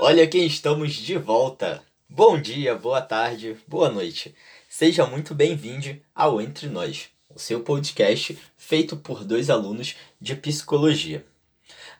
Olha 0.00 0.28
quem 0.28 0.46
estamos 0.46 0.94
de 0.94 1.18
volta. 1.18 1.82
Bom 2.08 2.40
dia, 2.40 2.76
boa 2.76 3.02
tarde, 3.02 3.56
boa 3.66 3.90
noite. 3.90 4.32
Seja 4.68 5.04
muito 5.04 5.34
bem-vindo 5.34 6.00
ao 6.14 6.40
Entre 6.40 6.68
Nós, 6.68 7.08
o 7.28 7.36
seu 7.36 7.64
podcast 7.64 8.38
feito 8.56 8.96
por 8.96 9.24
dois 9.24 9.50
alunos 9.50 9.96
de 10.20 10.36
psicologia. 10.36 11.26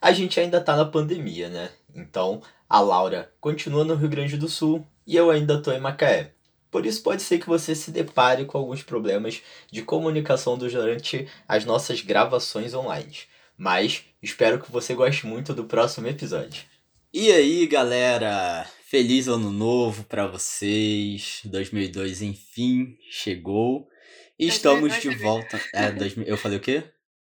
A 0.01 0.13
gente 0.13 0.39
ainda 0.39 0.61
tá 0.61 0.77
na 0.77 0.85
pandemia, 0.85 1.49
né? 1.49 1.71
Então, 1.93 2.41
a 2.69 2.79
Laura 2.79 3.33
continua 3.41 3.85
no 3.85 3.97
Rio 3.97 4.09
Grande 4.09 4.37
do 4.37 4.49
Sul 4.49 4.87
e 5.05 5.17
eu 5.17 5.29
ainda 5.29 5.61
tô 5.61 5.73
em 5.73 5.81
Macaé. 5.81 6.31
Por 6.71 6.87
isso 6.87 7.03
pode 7.03 7.21
ser 7.21 7.41
que 7.41 7.49
você 7.49 7.75
se 7.75 7.91
depare 7.91 8.45
com 8.45 8.59
alguns 8.59 8.85
problemas 8.85 9.43
de 9.73 9.83
comunicação 9.83 10.57
durante 10.57 11.27
as 11.49 11.65
nossas 11.65 12.01
gravações 12.01 12.75
online. 12.75 13.17
Mas 13.57 14.05
espero 14.23 14.61
que 14.61 14.71
você 14.71 14.95
goste 14.95 15.27
muito 15.27 15.53
do 15.53 15.65
próximo 15.65 16.07
episódio. 16.07 16.63
E 17.13 17.33
aí, 17.33 17.67
galera? 17.67 18.67
Feliz 18.85 19.29
ano 19.29 19.51
novo 19.51 20.05
para 20.05 20.27
vocês. 20.27 21.41
2002 21.47 22.21
enfim 22.21 22.99
chegou. 23.11 23.89
E 24.39 24.47
estamos 24.47 25.01
de 25.01 25.09
volta. 25.17 25.59
É, 25.73 25.91
dois, 25.91 26.15
eu 26.19 26.37
falei 26.37 26.59
o 26.59 26.61
quê? 26.61 26.85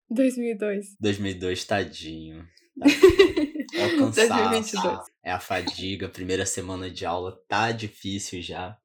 2002. 0.08 0.98
2002, 1.00 1.66
tadinho. 1.66 2.48
É 3.74 3.86
o 3.86 3.98
cansaço. 3.98 4.28
2022. 4.28 5.00
É 5.24 5.32
a 5.32 5.40
fadiga. 5.40 6.10
Primeira 6.10 6.46
semana 6.46 6.92
de 6.92 7.06
aula 7.06 7.42
tá 7.48 7.72
difícil 7.72 8.42
já. 8.42 8.78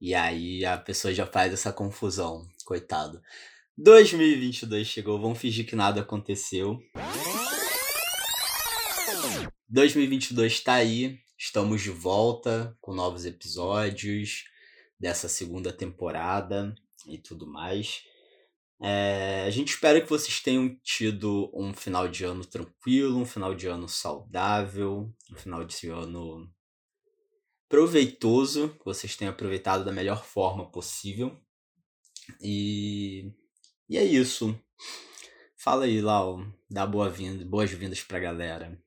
E 0.00 0.14
aí 0.14 0.64
a 0.64 0.78
pessoa 0.78 1.12
já 1.12 1.26
faz 1.26 1.52
essa 1.52 1.70
confusão. 1.70 2.48
Coitado. 2.64 3.20
2022 3.76 4.86
chegou, 4.86 5.20
vamos 5.20 5.38
fingir 5.38 5.66
que 5.66 5.76
nada 5.76 6.00
aconteceu. 6.00 6.80
2022 9.72 10.52
está 10.52 10.74
aí, 10.74 11.18
estamos 11.38 11.80
de 11.80 11.88
volta 11.88 12.76
com 12.78 12.92
novos 12.92 13.24
episódios 13.24 14.44
dessa 15.00 15.30
segunda 15.30 15.72
temporada 15.72 16.74
e 17.06 17.16
tudo 17.16 17.46
mais. 17.46 18.02
É, 18.82 19.44
a 19.46 19.50
gente 19.50 19.70
espera 19.70 19.98
que 19.98 20.10
vocês 20.10 20.40
tenham 20.40 20.78
tido 20.82 21.50
um 21.54 21.72
final 21.72 22.06
de 22.06 22.22
ano 22.22 22.44
tranquilo, 22.44 23.18
um 23.18 23.24
final 23.24 23.54
de 23.54 23.66
ano 23.66 23.88
saudável, 23.88 25.10
um 25.32 25.36
final 25.36 25.64
de 25.64 25.88
ano 25.88 26.52
proveitoso, 27.66 28.76
que 28.78 28.84
vocês 28.84 29.16
tenham 29.16 29.32
aproveitado 29.32 29.86
da 29.86 29.92
melhor 29.92 30.22
forma 30.22 30.70
possível. 30.70 31.40
E 32.42 33.32
e 33.88 33.96
é 33.96 34.04
isso. 34.04 34.54
Fala 35.56 35.86
aí, 35.86 36.02
Lau. 36.02 36.44
Dá 36.70 36.86
boa-vinda, 36.86 37.42
boas-vindas 37.46 38.02
pra 38.02 38.18
galera. 38.18 38.78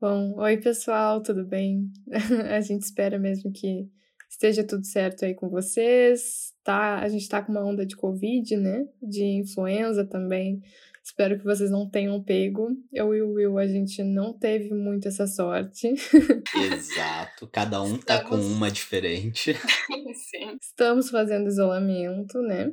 Bom, 0.00 0.34
oi 0.38 0.56
pessoal, 0.56 1.22
tudo 1.22 1.44
bem? 1.44 1.90
a 2.50 2.60
gente 2.60 2.82
espera 2.82 3.18
mesmo 3.18 3.52
que 3.52 3.88
esteja 4.28 4.64
tudo 4.64 4.84
certo 4.84 5.24
aí 5.24 5.34
com 5.34 5.48
vocês. 5.48 6.54
Tá, 6.62 6.98
a 6.98 7.08
gente 7.08 7.28
tá 7.28 7.42
com 7.42 7.52
uma 7.52 7.64
onda 7.64 7.84
de 7.84 7.96
Covid, 7.96 8.56
né? 8.56 8.86
De 9.02 9.24
influenza 9.24 10.04
também. 10.04 10.62
Espero 11.02 11.38
que 11.38 11.44
vocês 11.44 11.70
não 11.70 11.88
tenham 11.88 12.22
pego. 12.22 12.68
Eu 12.92 13.14
e 13.14 13.22
o 13.22 13.32
Will, 13.32 13.58
a 13.58 13.66
gente 13.66 14.02
não 14.02 14.32
teve 14.32 14.74
muito 14.74 15.08
essa 15.08 15.26
sorte. 15.26 15.88
Exato. 16.74 17.48
Cada 17.50 17.80
um 17.80 17.96
Estamos... 17.96 18.04
tá 18.04 18.22
com 18.22 18.36
uma 18.36 18.70
diferente. 18.70 19.54
Sim. 20.14 20.58
Estamos 20.60 21.08
fazendo 21.08 21.48
isolamento, 21.48 22.42
né? 22.42 22.72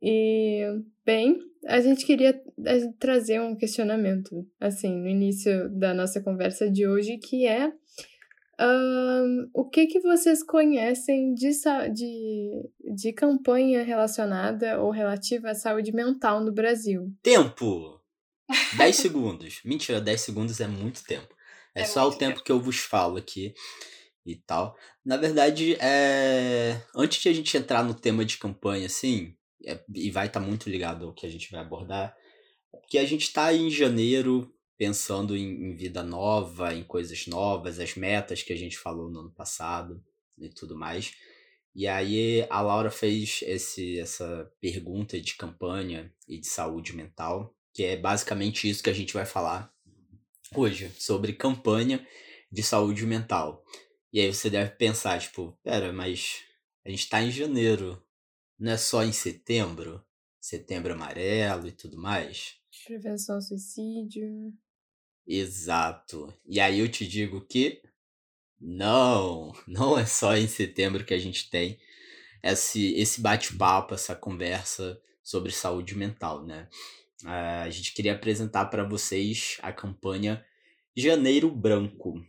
E, 0.00 0.62
bem, 1.04 1.38
a 1.66 1.80
gente 1.80 2.06
queria 2.06 2.40
trazer 2.98 3.40
um 3.40 3.56
questionamento, 3.56 4.46
assim, 4.60 4.94
no 4.96 5.08
início 5.08 5.68
da 5.70 5.92
nossa 5.92 6.20
conversa 6.20 6.70
de 6.70 6.86
hoje, 6.86 7.18
que 7.18 7.46
é 7.46 7.72
um, 8.60 9.50
o 9.54 9.64
que 9.64 9.86
que 9.86 10.00
vocês 10.00 10.42
conhecem 10.42 11.32
de, 11.34 11.50
de, 11.92 12.70
de 12.94 13.12
campanha 13.12 13.84
relacionada 13.84 14.80
ou 14.80 14.90
relativa 14.90 15.50
à 15.50 15.54
saúde 15.54 15.92
mental 15.92 16.42
no 16.42 16.52
Brasil? 16.52 17.12
Tempo! 17.22 18.00
10 18.76 18.96
segundos. 18.96 19.60
Mentira, 19.64 20.00
10 20.00 20.20
segundos 20.20 20.60
é 20.60 20.66
muito 20.66 21.04
tempo. 21.04 21.34
É, 21.74 21.82
é 21.82 21.84
só 21.84 22.08
o 22.08 22.10
tempo, 22.10 22.18
tempo 22.18 22.44
que 22.44 22.50
eu 22.50 22.60
vos 22.60 22.78
falo 22.78 23.16
aqui 23.16 23.54
e 24.26 24.34
tal. 24.34 24.74
Na 25.04 25.16
verdade, 25.16 25.76
é... 25.80 26.80
antes 26.96 27.22
de 27.22 27.28
a 27.28 27.32
gente 27.32 27.56
entrar 27.56 27.84
no 27.84 27.94
tema 27.94 28.24
de 28.24 28.38
campanha, 28.38 28.86
assim, 28.86 29.36
e 29.60 30.10
vai 30.10 30.26
estar 30.26 30.40
tá 30.40 30.46
muito 30.46 30.68
ligado 30.68 31.06
ao 31.06 31.14
que 31.14 31.26
a 31.26 31.30
gente 31.30 31.50
vai 31.50 31.60
abordar, 31.60 32.16
que 32.88 32.98
a 32.98 33.04
gente 33.04 33.22
está 33.22 33.52
em 33.52 33.70
janeiro 33.70 34.52
pensando 34.76 35.36
em, 35.36 35.70
em, 35.70 35.74
vida 35.74 36.02
nova, 36.02 36.72
em 36.72 36.84
coisas 36.84 37.26
novas, 37.26 37.80
as 37.80 37.96
metas 37.96 38.42
que 38.42 38.52
a 38.52 38.56
gente 38.56 38.78
falou 38.78 39.10
no 39.10 39.20
ano 39.20 39.30
passado 39.30 40.02
e 40.38 40.48
tudo 40.48 40.76
mais. 40.76 41.12
E 41.74 41.86
aí 41.86 42.46
a 42.48 42.60
Laura 42.60 42.90
fez 42.90 43.40
esse, 43.42 43.98
essa 43.98 44.50
pergunta 44.60 45.20
de 45.20 45.34
campanha 45.34 46.12
e 46.28 46.38
de 46.38 46.46
saúde 46.46 46.94
mental, 46.94 47.54
que 47.74 47.84
é 47.84 47.96
basicamente 47.96 48.68
isso 48.68 48.82
que 48.82 48.90
a 48.90 48.94
gente 48.94 49.14
vai 49.14 49.26
falar 49.26 49.72
hoje, 50.54 50.90
sobre 50.98 51.32
campanha 51.32 52.06
de 52.50 52.62
saúde 52.62 53.04
mental. 53.04 53.64
E 54.12 54.20
aí 54.20 54.32
você 54.32 54.48
deve 54.48 54.70
pensar, 54.72 55.20
tipo, 55.20 55.58
pera, 55.62 55.92
mas 55.92 56.42
a 56.84 56.90
gente 56.90 57.00
está 57.00 57.22
em 57.22 57.30
janeiro, 57.30 58.02
não 58.58 58.72
é 58.72 58.76
só 58.76 59.04
em 59.04 59.12
setembro, 59.12 60.04
setembro 60.40 60.92
amarelo 60.92 61.68
e 61.68 61.72
tudo 61.72 61.98
mais. 61.98 62.56
Prevenção 62.86 63.36
ao 63.36 63.42
suicídio. 63.42 64.52
Exato. 65.26 66.32
E 66.46 66.58
aí 66.58 66.80
eu 66.80 66.88
te 66.88 67.06
digo 67.06 67.40
que 67.46 67.82
não, 68.60 69.52
não 69.68 69.98
é 69.98 70.06
só 70.06 70.36
em 70.36 70.48
setembro 70.48 71.04
que 71.04 71.14
a 71.14 71.18
gente 71.18 71.50
tem 71.50 71.78
esse, 72.42 72.94
esse 72.94 73.20
bate-papo, 73.20 73.94
essa 73.94 74.16
conversa 74.16 75.00
sobre 75.22 75.52
saúde 75.52 75.94
mental, 75.94 76.44
né? 76.44 76.68
A 77.24 77.68
gente 77.68 77.92
queria 77.92 78.14
apresentar 78.14 78.66
para 78.66 78.84
vocês 78.84 79.58
a 79.60 79.72
campanha 79.72 80.44
Janeiro 80.96 81.50
Branco, 81.50 82.24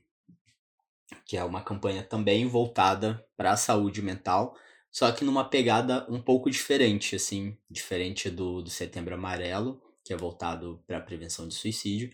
que 1.25 1.37
é 1.37 1.43
uma 1.43 1.63
campanha 1.63 2.03
também 2.03 2.47
voltada 2.47 3.23
para 3.37 3.51
a 3.51 3.57
saúde 3.57 4.01
mental, 4.01 4.57
só 4.91 5.11
que 5.11 5.23
numa 5.23 5.47
pegada 5.47 6.05
um 6.09 6.21
pouco 6.21 6.49
diferente, 6.49 7.15
assim, 7.15 7.57
diferente 7.69 8.29
do, 8.29 8.61
do 8.61 8.69
Setembro 8.69 9.15
Amarelo, 9.15 9.81
que 10.03 10.13
é 10.13 10.17
voltado 10.17 10.83
para 10.87 10.97
a 10.97 11.01
prevenção 11.01 11.47
de 11.47 11.53
suicídio. 11.53 12.11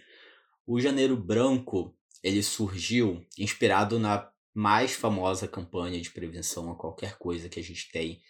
O 0.68 0.80
Janeiro 0.80 1.16
Branco, 1.16 1.96
ele 2.24 2.44
surgiu 2.44 3.26
inspirado 3.38 4.00
na 4.00 4.30
mais 4.54 4.94
famosa 4.94 5.48
campanha 5.48 6.00
de 6.00 6.10
prevenção 6.10 6.72
a 6.72 6.76
qualquer 6.76 7.18
coisa 7.18 7.50
que 7.50 7.60
a 7.60 7.64
gente 7.64 7.92
tem 7.92 8.22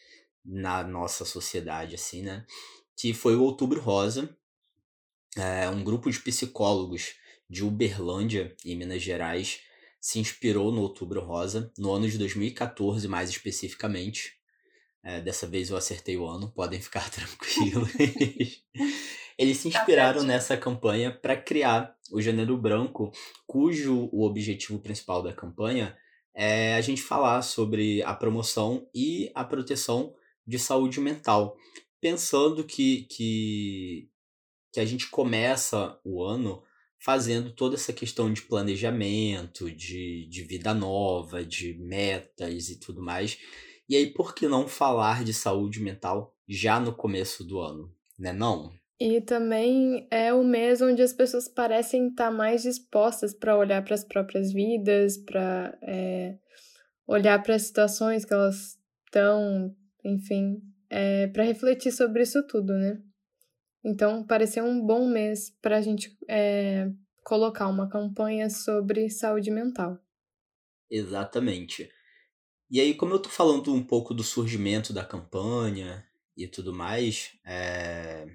na 0.43 0.83
nossa 0.83 1.23
sociedade, 1.23 1.95
assim, 1.95 2.23
né? 2.23 2.45
Que 2.97 3.13
foi 3.13 3.35
o 3.35 3.43
Outubro 3.43 3.79
Rosa, 3.79 4.35
é, 5.37 5.69
um 5.69 5.83
grupo 5.83 6.09
de 6.09 6.19
psicólogos 6.19 7.15
de 7.49 7.63
Uberlândia, 7.63 8.55
em 8.65 8.75
Minas 8.75 9.01
Gerais, 9.01 9.59
se 10.05 10.19
inspirou 10.19 10.71
no 10.71 10.81
Outubro 10.81 11.19
Rosa, 11.19 11.73
no 11.79 11.91
ano 11.91 12.07
de 12.07 12.15
2014 12.19 13.07
mais 13.07 13.27
especificamente. 13.27 14.35
É, 15.03 15.19
dessa 15.19 15.47
vez 15.47 15.71
eu 15.71 15.77
acertei 15.77 16.15
o 16.15 16.27
ano, 16.27 16.51
podem 16.51 16.79
ficar 16.79 17.09
tranquilos. 17.09 17.89
Eles 19.35 19.57
se 19.57 19.71
tá 19.71 19.79
inspiraram 19.79 20.19
tá 20.19 20.27
nessa 20.27 20.55
campanha 20.55 21.11
para 21.11 21.35
criar 21.35 21.97
o 22.11 22.21
Janeiro 22.21 22.55
Branco, 22.55 23.11
cujo 23.47 24.07
o 24.11 24.23
objetivo 24.23 24.77
principal 24.77 25.23
da 25.23 25.33
campanha 25.33 25.97
é 26.35 26.75
a 26.75 26.81
gente 26.81 27.01
falar 27.01 27.41
sobre 27.41 28.03
a 28.03 28.13
promoção 28.13 28.87
e 28.93 29.31
a 29.33 29.43
proteção 29.43 30.13
de 30.45 30.59
saúde 30.59 31.01
mental, 31.01 31.57
pensando 31.99 32.63
que, 32.63 33.07
que, 33.09 34.07
que 34.71 34.79
a 34.79 34.85
gente 34.85 35.09
começa 35.09 35.99
o 36.03 36.23
ano 36.23 36.61
fazendo 37.05 37.51
toda 37.51 37.75
essa 37.75 37.93
questão 37.93 38.33
de 38.33 38.41
planejamento, 38.41 39.69
de, 39.69 40.25
de 40.25 40.41
vida 40.41 40.73
nova, 40.73 41.45
de 41.45 41.75
metas 41.75 42.69
e 42.69 42.79
tudo 42.79 42.99
mais. 42.99 43.37
E 43.87 43.95
aí, 43.95 44.07
por 44.07 44.33
que 44.33 44.47
não 44.47 44.67
falar 44.67 45.23
de 45.23 45.31
saúde 45.31 45.79
mental 45.79 46.35
já 46.49 46.79
no 46.79 46.91
começo 46.91 47.43
do 47.43 47.59
ano, 47.59 47.93
né 48.17 48.33
não? 48.33 48.73
E 48.99 49.21
também 49.21 50.07
é 50.09 50.33
o 50.33 50.43
mês 50.43 50.81
onde 50.81 51.03
as 51.03 51.13
pessoas 51.13 51.47
parecem 51.47 52.07
estar 52.07 52.31
mais 52.31 52.63
dispostas 52.63 53.35
para 53.35 53.55
olhar 53.55 53.83
para 53.83 53.93
as 53.93 54.03
próprias 54.03 54.51
vidas, 54.51 55.15
para 55.15 55.77
é, 55.83 56.39
olhar 57.05 57.37
para 57.43 57.53
as 57.53 57.63
situações 57.63 58.25
que 58.25 58.33
elas 58.33 58.79
estão, 59.05 59.75
enfim, 60.03 60.59
é, 60.89 61.27
para 61.27 61.43
refletir 61.43 61.91
sobre 61.91 62.23
isso 62.23 62.41
tudo, 62.47 62.73
né? 62.73 62.99
Então, 63.85 64.25
pareceu 64.25 64.65
um 64.65 64.83
bom 64.83 65.07
mês 65.07 65.55
para 65.61 65.77
a 65.77 65.81
gente 65.81 66.17
é, 66.27 66.89
colocar 67.23 67.67
uma 67.67 67.87
campanha 67.87 68.49
sobre 68.49 69.07
saúde 69.11 69.51
mental. 69.51 69.99
Exatamente. 70.89 71.91
E 72.67 72.81
aí, 72.81 72.95
como 72.95 73.13
eu 73.13 73.19
tô 73.19 73.29
falando 73.29 73.71
um 73.71 73.83
pouco 73.83 74.11
do 74.11 74.23
surgimento 74.23 74.91
da 74.91 75.05
campanha 75.05 76.03
e 76.35 76.47
tudo 76.47 76.73
mais, 76.73 77.37
é... 77.45 78.27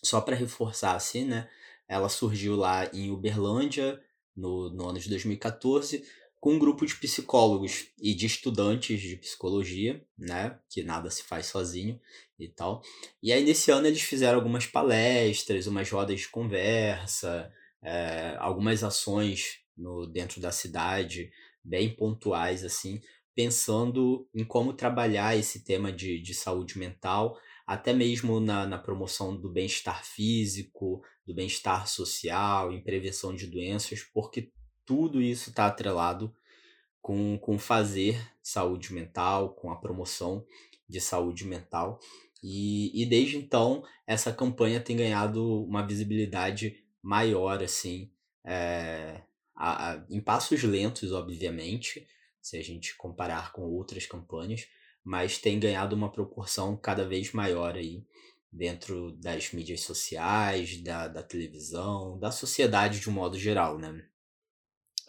só 0.00 0.20
para 0.20 0.36
reforçar 0.36 0.94
assim, 0.94 1.24
né? 1.24 1.50
Ela 1.88 2.08
surgiu 2.08 2.54
lá 2.54 2.88
em 2.94 3.10
Uberlândia, 3.10 4.00
no, 4.36 4.70
no 4.70 4.88
ano 4.88 5.00
de 5.00 5.08
2014 5.08 6.06
com 6.40 6.54
um 6.54 6.58
grupo 6.58 6.86
de 6.86 6.96
psicólogos 6.96 7.88
e 8.00 8.14
de 8.14 8.24
estudantes 8.24 9.00
de 9.00 9.16
psicologia, 9.16 10.02
né, 10.18 10.58
que 10.70 10.82
nada 10.82 11.10
se 11.10 11.22
faz 11.22 11.46
sozinho 11.46 12.00
e 12.38 12.48
tal. 12.48 12.82
E 13.22 13.30
aí 13.30 13.44
nesse 13.44 13.70
ano 13.70 13.86
eles 13.86 14.00
fizeram 14.00 14.38
algumas 14.38 14.66
palestras, 14.66 15.66
umas 15.66 15.90
rodas 15.90 16.20
de 16.20 16.28
conversa, 16.28 17.52
é, 17.82 18.36
algumas 18.38 18.82
ações 18.82 19.60
no 19.76 20.06
dentro 20.06 20.40
da 20.40 20.50
cidade, 20.50 21.30
bem 21.62 21.94
pontuais 21.94 22.64
assim, 22.64 23.02
pensando 23.34 24.26
em 24.34 24.44
como 24.44 24.72
trabalhar 24.72 25.36
esse 25.36 25.62
tema 25.62 25.92
de, 25.92 26.20
de 26.20 26.32
saúde 26.32 26.78
mental, 26.78 27.38
até 27.66 27.92
mesmo 27.92 28.40
na, 28.40 28.66
na 28.66 28.78
promoção 28.78 29.36
do 29.36 29.50
bem-estar 29.50 30.04
físico, 30.04 31.02
do 31.26 31.34
bem-estar 31.34 31.86
social, 31.86 32.72
em 32.72 32.82
prevenção 32.82 33.34
de 33.34 33.46
doenças, 33.46 34.02
porque 34.02 34.50
tudo 34.90 35.22
isso 35.22 35.50
está 35.50 35.66
atrelado 35.66 36.34
com, 37.00 37.38
com 37.38 37.56
fazer 37.60 38.20
saúde 38.42 38.92
mental, 38.92 39.50
com 39.54 39.70
a 39.70 39.76
promoção 39.76 40.44
de 40.88 41.00
saúde 41.00 41.46
mental. 41.46 42.00
E, 42.42 42.90
e 43.00 43.06
desde 43.06 43.36
então, 43.36 43.84
essa 44.04 44.32
campanha 44.32 44.80
tem 44.80 44.96
ganhado 44.96 45.62
uma 45.62 45.86
visibilidade 45.86 46.82
maior, 47.00 47.62
assim, 47.62 48.10
é, 48.44 49.22
a, 49.54 49.92
a, 49.92 50.04
em 50.10 50.20
passos 50.20 50.60
lentos, 50.64 51.12
obviamente, 51.12 52.04
se 52.42 52.56
a 52.56 52.62
gente 52.62 52.96
comparar 52.96 53.52
com 53.52 53.62
outras 53.62 54.06
campanhas, 54.06 54.66
mas 55.04 55.38
tem 55.38 55.60
ganhado 55.60 55.94
uma 55.94 56.10
proporção 56.10 56.76
cada 56.76 57.06
vez 57.06 57.30
maior 57.32 57.76
aí 57.76 58.04
dentro 58.50 59.12
das 59.12 59.52
mídias 59.52 59.82
sociais, 59.82 60.82
da, 60.82 61.06
da 61.06 61.22
televisão, 61.22 62.18
da 62.18 62.32
sociedade 62.32 62.98
de 62.98 63.08
um 63.08 63.12
modo 63.12 63.38
geral, 63.38 63.78
né? 63.78 64.09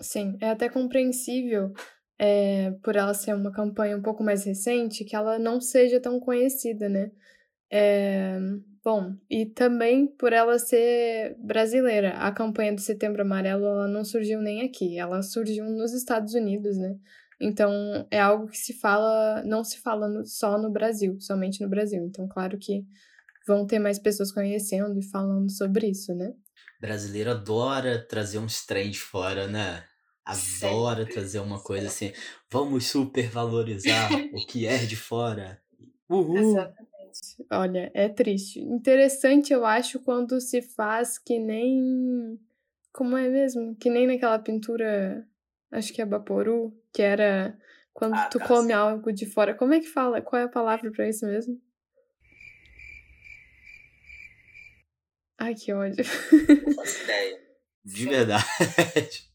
Sim, 0.01 0.37
é 0.41 0.49
até 0.49 0.67
compreensível, 0.67 1.71
é, 2.19 2.71
por 2.83 2.95
ela 2.95 3.13
ser 3.13 3.33
uma 3.33 3.51
campanha 3.51 3.97
um 3.97 4.01
pouco 4.01 4.23
mais 4.23 4.43
recente, 4.43 5.05
que 5.05 5.15
ela 5.15 5.39
não 5.39 5.61
seja 5.61 5.99
tão 5.99 6.19
conhecida, 6.19 6.89
né? 6.89 7.11
É, 7.71 8.37
bom, 8.83 9.15
e 9.29 9.45
também 9.45 10.07
por 10.07 10.33
ela 10.33 10.59
ser 10.59 11.35
brasileira. 11.39 12.11
A 12.17 12.31
campanha 12.31 12.73
do 12.73 12.81
Setembro 12.81 13.21
Amarelo 13.21 13.65
ela 13.65 13.87
não 13.87 14.03
surgiu 14.03 14.41
nem 14.41 14.61
aqui, 14.63 14.97
ela 14.97 15.21
surgiu 15.21 15.65
nos 15.65 15.93
Estados 15.93 16.33
Unidos, 16.33 16.77
né? 16.77 16.95
Então 17.39 17.71
é 18.11 18.19
algo 18.19 18.47
que 18.47 18.57
se 18.57 18.73
fala, 18.73 19.41
não 19.43 19.63
se 19.63 19.79
fala 19.79 20.07
no, 20.07 20.25
só 20.25 20.57
no 20.59 20.69
Brasil, 20.69 21.17
somente 21.19 21.61
no 21.61 21.69
Brasil. 21.69 22.03
Então, 22.05 22.27
claro 22.27 22.57
que 22.57 22.85
vão 23.47 23.65
ter 23.65 23.79
mais 23.79 23.97
pessoas 23.97 24.31
conhecendo 24.31 24.99
e 24.99 25.09
falando 25.09 25.49
sobre 25.49 25.87
isso, 25.87 26.13
né? 26.13 26.33
Brasileiro 26.79 27.31
adora 27.31 28.05
trazer 28.07 28.37
uns 28.37 28.65
trends 28.65 28.99
fora, 28.99 29.47
né? 29.47 29.83
Adora 30.25 30.99
Sempre. 30.99 31.13
trazer 31.13 31.39
uma 31.39 31.59
coisa 31.59 31.87
assim. 31.87 32.13
Vamos 32.49 32.87
supervalorizar 32.87 34.11
o 34.33 34.45
que 34.45 34.67
é 34.67 34.77
de 34.77 34.95
fora. 34.95 35.61
Uhul. 36.09 36.37
Exatamente. 36.37 36.91
Olha, 37.51 37.91
é 37.93 38.07
triste. 38.07 38.59
Interessante, 38.59 39.51
eu 39.51 39.65
acho, 39.65 39.99
quando 39.99 40.39
se 40.39 40.61
faz 40.61 41.17
que 41.17 41.39
nem. 41.39 42.39
Como 42.93 43.17
é 43.17 43.27
mesmo? 43.27 43.75
Que 43.75 43.89
nem 43.89 44.05
naquela 44.05 44.37
pintura, 44.37 45.25
acho 45.71 45.93
que 45.93 46.01
é 46.01 46.05
Baporu, 46.05 46.73
que 46.93 47.01
era 47.01 47.57
quando 47.93 48.15
ah, 48.15 48.27
tu 48.29 48.37
tá 48.37 48.47
come 48.47 48.73
algo 48.73 49.11
de 49.11 49.25
fora. 49.25 49.55
Como 49.55 49.73
é 49.73 49.79
que 49.79 49.87
fala? 49.87 50.21
Qual 50.21 50.41
é 50.41 50.45
a 50.45 50.49
palavra 50.49 50.91
para 50.91 51.07
isso 51.07 51.25
mesmo? 51.25 51.59
Ai, 55.37 55.55
que 55.55 55.73
ódio. 55.73 56.05
Não 56.65 56.73
faço 56.73 57.03
ideia. 57.03 57.41
De 57.83 58.05
verdade. 58.05 59.30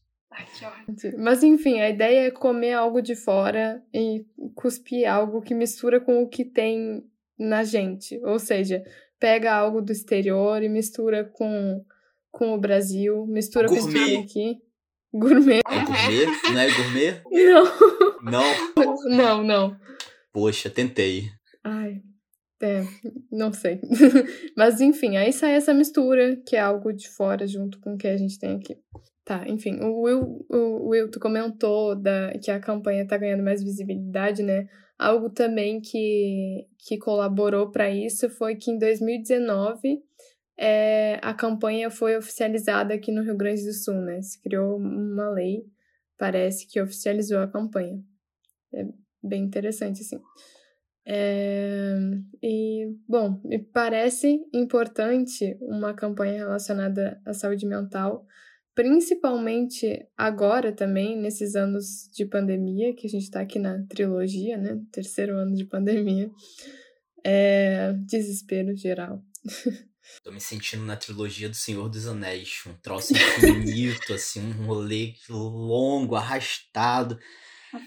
Mas 1.17 1.43
enfim, 1.43 1.79
a 1.79 1.89
ideia 1.89 2.27
é 2.27 2.31
comer 2.31 2.73
algo 2.73 3.01
de 3.01 3.15
fora 3.15 3.83
e 3.93 4.25
cuspir 4.55 5.09
algo 5.09 5.41
que 5.41 5.53
mistura 5.53 5.99
com 5.99 6.21
o 6.23 6.27
que 6.27 6.43
tem 6.45 7.03
na 7.37 7.63
gente. 7.63 8.19
Ou 8.23 8.39
seja, 8.39 8.83
pega 9.19 9.53
algo 9.53 9.81
do 9.81 9.91
exterior 9.91 10.61
e 10.63 10.69
mistura 10.69 11.23
com, 11.23 11.83
com 12.31 12.53
o 12.53 12.57
Brasil, 12.57 13.25
mistura 13.27 13.67
gourmet. 13.67 13.83
com 13.83 13.89
o 13.89 13.93
que 13.93 14.05
tem 14.05 14.23
aqui. 14.23 14.61
Gourmet. 15.13 15.61
É 15.67 15.83
gourmet? 15.83 16.25
Não 16.51 16.59
é 16.59 16.75
gourmet? 16.75 17.21
Não. 17.31 18.43
Não? 18.75 19.17
Não, 19.17 19.43
não. 19.43 19.79
Poxa, 20.33 20.69
tentei. 20.69 21.29
Ai, 21.63 22.01
é, 22.61 22.83
não 23.31 23.53
sei. 23.53 23.79
Mas 24.55 24.81
enfim, 24.81 25.17
aí 25.17 25.31
sai 25.31 25.53
essa 25.53 25.73
mistura, 25.73 26.35
que 26.45 26.55
é 26.55 26.59
algo 26.59 26.91
de 26.91 27.09
fora 27.09 27.47
junto 27.47 27.79
com 27.79 27.93
o 27.93 27.97
que 27.97 28.07
a 28.07 28.17
gente 28.17 28.37
tem 28.37 28.55
aqui. 28.55 28.77
Tá, 29.27 29.43
enfim, 29.45 29.77
o 29.81 30.03
Will, 30.03 30.45
o 30.49 30.87
Will 30.87 31.11
tu 31.11 31.19
comentou 31.19 31.93
da, 31.93 32.31
que 32.41 32.49
a 32.49 32.61
campanha 32.61 33.05
tá 33.05 33.17
ganhando 33.17 33.43
mais 33.43 33.61
visibilidade, 33.61 34.41
né? 34.41 34.69
Algo 34.97 35.29
também 35.29 35.81
que, 35.81 36.65
que 36.77 36.97
colaborou 36.97 37.69
para 37.69 37.89
isso 37.89 38.29
foi 38.29 38.55
que 38.55 38.71
em 38.71 38.79
2019 38.79 40.01
é, 40.57 41.19
a 41.21 41.33
campanha 41.33 41.91
foi 41.91 42.15
oficializada 42.15 42.93
aqui 42.93 43.11
no 43.11 43.21
Rio 43.21 43.35
Grande 43.35 43.65
do 43.65 43.73
Sul, 43.73 43.95
né? 43.95 44.21
Se 44.21 44.41
criou 44.41 44.77
uma 44.77 45.29
lei, 45.31 45.65
parece 46.17 46.65
que 46.65 46.79
oficializou 46.79 47.39
a 47.39 47.51
campanha. 47.51 48.01
É 48.73 48.85
bem 49.21 49.43
interessante, 49.43 50.03
assim. 50.03 50.21
É, 51.05 51.97
e, 52.41 52.95
bom, 53.05 53.41
me 53.43 53.59
parece 53.59 54.39
importante 54.53 55.57
uma 55.59 55.93
campanha 55.93 56.45
relacionada 56.45 57.21
à 57.25 57.33
saúde 57.33 57.65
mental, 57.65 58.25
principalmente 58.77 60.07
agora 60.15 60.71
também, 60.71 61.17
nesses 61.17 61.55
anos 61.55 62.07
de 62.13 62.23
pandemia, 62.23 62.93
que 62.95 63.07
a 63.07 63.09
gente 63.09 63.23
está 63.23 63.41
aqui 63.41 63.57
na 63.57 63.83
trilogia, 63.89 64.55
né? 64.55 64.79
Terceiro 64.91 65.35
ano 65.35 65.55
de 65.55 65.65
pandemia. 65.65 66.29
É, 67.25 67.91
desespero 68.05 68.77
geral. 68.77 69.19
Tô 70.23 70.31
me 70.31 70.39
sentindo 70.39 70.85
na 70.85 70.95
trilogia 70.95 71.49
do 71.49 71.55
Senhor 71.55 71.89
dos 71.89 72.05
Anéis. 72.07 72.61
Um 72.67 72.73
troço 72.75 73.13
infinito, 73.13 74.13
assim, 74.13 74.41
um 74.41 74.67
rolê 74.67 75.15
longo, 75.27 76.15
arrastado. 76.15 77.17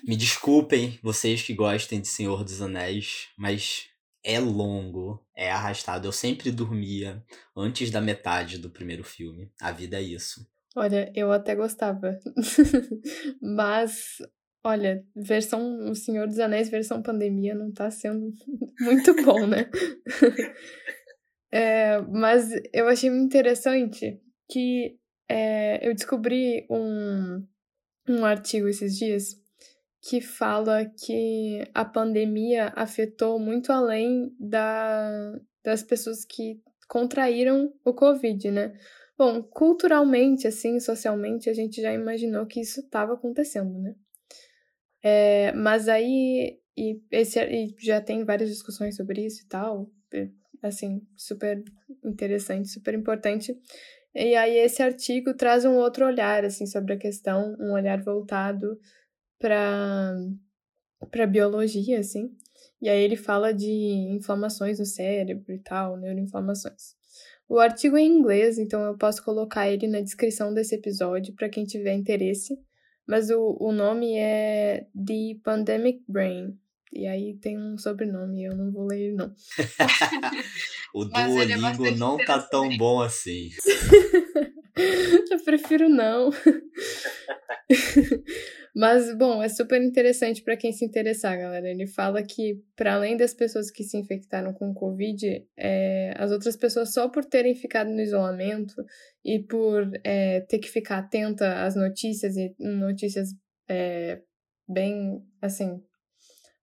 Me 0.05 0.17
desculpem, 0.17 0.99
vocês 1.05 1.41
que 1.41 1.55
gostem 1.55 2.01
de 2.01 2.09
Senhor 2.09 2.43
dos 2.43 2.61
Anéis, 2.61 3.29
mas 3.39 3.87
é 4.25 4.41
longo, 4.41 5.25
é 5.37 5.53
arrastado. 5.53 6.09
Eu 6.09 6.13
sempre 6.13 6.51
dormia 6.51 7.25
antes 7.57 7.93
da 7.93 8.01
metade 8.01 8.59
do 8.59 8.69
primeiro 8.69 9.05
filme. 9.05 9.53
A 9.61 9.71
vida 9.71 9.97
é 9.97 10.03
isso. 10.03 10.51
Olha, 10.77 11.11
eu 11.15 11.33
até 11.33 11.55
gostava. 11.55 12.19
Mas, 13.43 14.19
olha, 14.65 15.05
versão 15.17 15.91
O 15.91 15.95
Senhor 15.95 16.27
dos 16.27 16.39
Anéis, 16.39 16.69
versão 16.69 17.03
pandemia, 17.03 17.55
não 17.55 17.73
tá 17.73 17.91
sendo 17.91 18.33
muito 18.81 19.15
bom, 19.25 19.47
né? 19.47 19.69
é, 21.53 22.01
mas 22.03 22.51
eu 22.73 22.89
achei 22.89 23.11
muito 23.11 23.25
interessante 23.25 24.21
que 24.49 24.97
é, 25.29 25.87
eu 25.89 25.95
descobri 25.95 26.67
um, 26.71 27.45
um 28.09 28.25
artigo 28.25 28.69
esses 28.69 28.97
dias 28.97 29.41
que 30.03 30.21
fala 30.21 30.85
que 30.85 31.63
a 31.75 31.85
pandemia 31.85 32.73
afetou 32.75 33.39
muito 33.39 33.71
além 33.73 34.35
da, 34.39 35.39
das 35.63 35.83
pessoas 35.83 36.25
que 36.25 36.61
contraíram 36.89 37.73
o 37.85 37.93
Covid, 37.93 38.51
né? 38.51 38.73
Bom, 39.21 39.43
culturalmente, 39.43 40.47
assim, 40.49 40.81
socialmente, 40.81 41.51
a 41.51 41.53
gente 41.53 41.83
já 41.83 41.93
imaginou 41.93 42.47
que 42.47 42.59
isso 42.59 42.81
estava 42.81 43.13
acontecendo, 43.13 43.79
né? 43.79 43.95
É, 45.03 45.53
mas 45.53 45.91
aí, 45.91 46.59
e, 46.75 47.03
esse, 47.11 47.39
e 47.39 47.77
já 47.79 48.01
tem 48.01 48.25
várias 48.25 48.49
discussões 48.49 48.97
sobre 48.97 49.27
isso 49.27 49.43
e 49.45 49.47
tal, 49.47 49.91
assim, 50.63 51.07
super 51.15 51.63
interessante, 52.03 52.71
super 52.71 52.95
importante. 52.95 53.55
E 54.15 54.35
aí 54.37 54.57
esse 54.57 54.83
artigo 54.83 55.35
traz 55.35 55.67
um 55.67 55.77
outro 55.77 56.07
olhar, 56.07 56.43
assim, 56.43 56.65
sobre 56.65 56.95
a 56.95 56.99
questão, 56.99 57.55
um 57.61 57.73
olhar 57.73 58.03
voltado 58.03 58.81
para 59.39 60.17
para 61.11 61.27
biologia, 61.27 62.01
assim. 62.01 62.35
E 62.81 62.89
aí 62.89 63.03
ele 63.03 63.17
fala 63.17 63.53
de 63.53 63.71
inflamações 63.71 64.79
no 64.79 64.87
cérebro 64.87 65.53
e 65.53 65.59
tal, 65.59 65.99
neuroinflamações. 65.99 67.00
O 67.51 67.59
artigo 67.59 67.97
é 67.97 68.01
em 68.03 68.07
inglês, 68.07 68.59
então 68.59 68.81
eu 68.85 68.97
posso 68.97 69.25
colocar 69.25 69.69
ele 69.69 69.89
na 69.89 70.01
descrição 70.01 70.55
desse 70.55 70.77
episódio 70.77 71.35
para 71.35 71.49
quem 71.49 71.65
tiver 71.65 71.95
interesse. 71.95 72.57
Mas 73.05 73.29
o, 73.29 73.57
o 73.59 73.73
nome 73.73 74.17
é 74.17 74.87
The 74.95 75.41
Pandemic 75.43 76.01
Brain. 76.09 76.57
E 76.93 77.09
aí 77.09 77.37
tem 77.39 77.59
um 77.59 77.77
sobrenome, 77.77 78.45
eu 78.45 78.57
não 78.57 78.71
vou 78.71 78.87
ler 78.87 79.01
ele, 79.01 79.17
não. 79.17 79.35
o 80.95 81.03
é 81.11 81.27
Duolingo 81.27 81.87
é 81.87 81.91
não 81.91 82.17
tá 82.19 82.39
tão 82.41 82.69
bom 82.77 83.01
assim. 83.01 83.51
eu 85.29 85.45
prefiro 85.45 85.89
não. 85.89 86.31
Mas, 88.75 89.17
bom, 89.17 89.43
é 89.43 89.49
super 89.49 89.83
interessante 89.83 90.43
para 90.43 90.57
quem 90.57 90.73
se 90.73 90.85
interessar, 90.85 91.37
galera. 91.37 91.69
Ele 91.69 91.87
fala 91.87 92.23
que, 92.23 92.63
para 92.77 92.95
além 92.95 93.17
das 93.17 93.35
pessoas 93.35 93.71
que 93.71 93.83
se 93.83 93.97
infectaram 93.97 94.53
com 94.53 94.73
Covid, 94.73 95.45
é, 95.57 96.15
as 96.17 96.31
outras 96.31 96.57
pessoas, 96.57 96.93
só 96.93 97.09
por 97.09 97.25
terem 97.25 97.55
ficado 97.55 97.91
no 97.91 98.01
isolamento 98.01 98.75
e 99.25 99.41
por 99.41 99.91
é, 100.05 100.41
ter 100.43 100.59
que 100.59 100.71
ficar 100.71 100.99
atenta 100.99 101.65
às 101.65 101.75
notícias 101.75 102.37
e 102.37 102.55
notícias 102.59 103.31
é, 103.69 104.21
bem, 104.69 105.21
assim, 105.43 105.83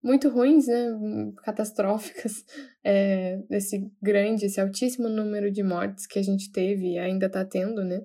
muito 0.02 0.30
ruins, 0.30 0.68
né? 0.68 0.88
Catastróficas, 1.44 2.46
é, 2.84 3.40
esse 3.50 3.92
grande, 4.02 4.46
esse 4.46 4.62
altíssimo 4.62 5.10
número 5.10 5.52
de 5.52 5.62
mortes 5.62 6.08
que 6.08 6.20
a 6.20 6.24
gente 6.24 6.52
teve 6.52 6.94
e 6.94 6.98
ainda 6.98 7.26
está 7.26 7.44
tendo, 7.44 7.84
né? 7.84 8.02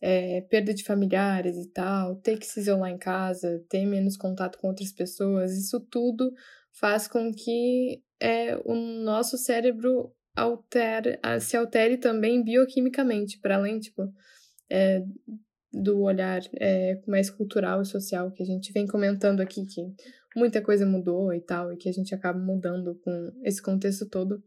É, 0.00 0.42
perda 0.42 0.74
de 0.74 0.84
familiares 0.84 1.56
e 1.56 1.70
tal, 1.70 2.16
ter 2.16 2.38
que 2.38 2.46
se 2.46 2.60
isolar 2.60 2.90
em 2.90 2.98
casa, 2.98 3.64
ter 3.70 3.86
menos 3.86 4.18
contato 4.18 4.58
com 4.58 4.68
outras 4.68 4.92
pessoas, 4.92 5.56
isso 5.56 5.80
tudo 5.80 6.30
faz 6.72 7.08
com 7.08 7.32
que 7.32 8.02
é, 8.20 8.56
o 8.64 8.74
nosso 8.74 9.38
cérebro 9.38 10.12
altere, 10.36 11.18
se 11.40 11.56
altere 11.56 11.96
também 11.96 12.42
bioquimicamente, 12.42 13.38
para 13.38 13.56
além, 13.56 13.78
tipo, 13.78 14.12
é, 14.70 15.02
do 15.72 16.00
olhar 16.02 16.40
é, 16.60 17.00
mais 17.06 17.30
cultural 17.30 17.82
e 17.82 17.86
social 17.86 18.30
que 18.30 18.42
a 18.42 18.46
gente 18.46 18.72
vem 18.72 18.86
comentando 18.86 19.40
aqui, 19.40 19.64
que 19.66 19.82
muita 20.36 20.62
coisa 20.62 20.86
mudou 20.86 21.32
e 21.32 21.40
tal, 21.40 21.72
e 21.72 21.76
que 21.76 21.88
a 21.88 21.92
gente 21.92 22.14
acaba 22.14 22.38
mudando 22.38 22.94
com 23.02 23.32
esse 23.42 23.62
contexto 23.62 24.08
todo, 24.08 24.42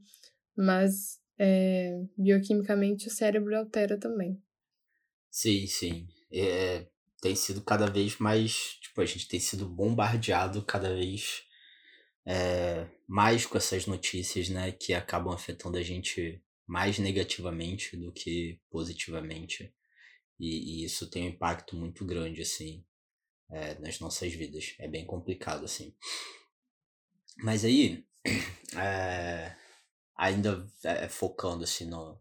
mas 0.55 1.19
é, 1.39 2.01
bioquimicamente 2.17 3.07
o 3.07 3.11
cérebro 3.11 3.55
altera 3.55 3.97
também. 3.97 4.41
Sim, 5.37 5.67
sim. 5.67 6.07
É, 6.31 6.87
tem 7.21 7.35
sido 7.35 7.61
cada 7.61 7.85
vez 7.85 8.17
mais. 8.17 8.79
Tipo, 8.81 9.01
a 9.01 9.05
gente 9.05 9.27
tem 9.27 9.39
sido 9.39 9.69
bombardeado 9.69 10.63
cada 10.65 10.95
vez 10.95 11.43
é, 12.25 12.87
mais 13.07 13.45
com 13.45 13.55
essas 13.55 13.85
notícias, 13.85 14.49
né? 14.49 14.71
Que 14.71 14.95
acabam 14.95 15.31
afetando 15.31 15.77
a 15.77 15.83
gente 15.83 16.43
mais 16.65 16.97
negativamente 16.97 17.95
do 17.95 18.11
que 18.11 18.59
positivamente. 18.71 19.71
E, 20.39 20.81
e 20.81 20.85
isso 20.85 21.07
tem 21.07 21.25
um 21.25 21.29
impacto 21.29 21.75
muito 21.75 22.03
grande, 22.03 22.41
assim, 22.41 22.83
é, 23.51 23.75
nas 23.79 23.99
nossas 23.99 24.33
vidas. 24.33 24.73
É 24.79 24.87
bem 24.87 25.05
complicado, 25.05 25.65
assim. 25.65 25.95
Mas 27.37 27.63
aí, 27.63 28.03
é, 28.75 29.55
ainda 30.17 30.67
focando, 31.09 31.63
assim, 31.63 31.85
no, 31.85 32.19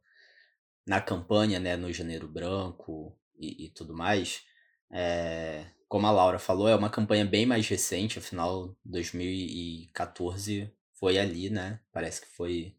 na 0.87 1.01
campanha, 1.01 1.59
né, 1.59 1.77
no 1.77 1.93
Janeiro 1.93 2.29
Branco 2.29 3.19
e, 3.39 3.67
e 3.67 3.71
tudo 3.71 3.95
mais, 3.95 4.45
é, 4.91 5.67
como 5.89 6.07
a 6.07 6.11
Laura 6.11 6.39
falou, 6.39 6.69
é 6.69 6.75
uma 6.75 6.91
campanha 6.91 7.25
bem 7.25 7.47
mais 7.47 7.69
recente, 7.69 8.19
afinal, 8.19 8.77
2014 8.85 10.73
foi 10.95 11.19
ali, 11.19 11.51
né? 11.51 11.81
Parece 11.93 12.23
que 12.23 12.29
foi 12.29 12.75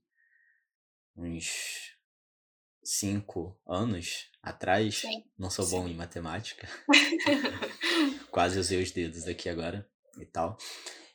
uns 1.16 1.96
cinco 2.84 3.60
anos 3.68 4.30
atrás. 4.42 4.96
Sim. 5.00 5.24
Não 5.38 5.50
sou 5.50 5.66
Sim. 5.66 5.72
bom 5.72 5.88
em 5.88 5.94
matemática. 5.94 6.68
Quase 8.32 8.60
usei 8.60 8.82
os 8.82 8.92
dedos 8.92 9.28
aqui 9.28 9.50
agora 9.50 9.88
e 10.20 10.26
tal. 10.26 10.58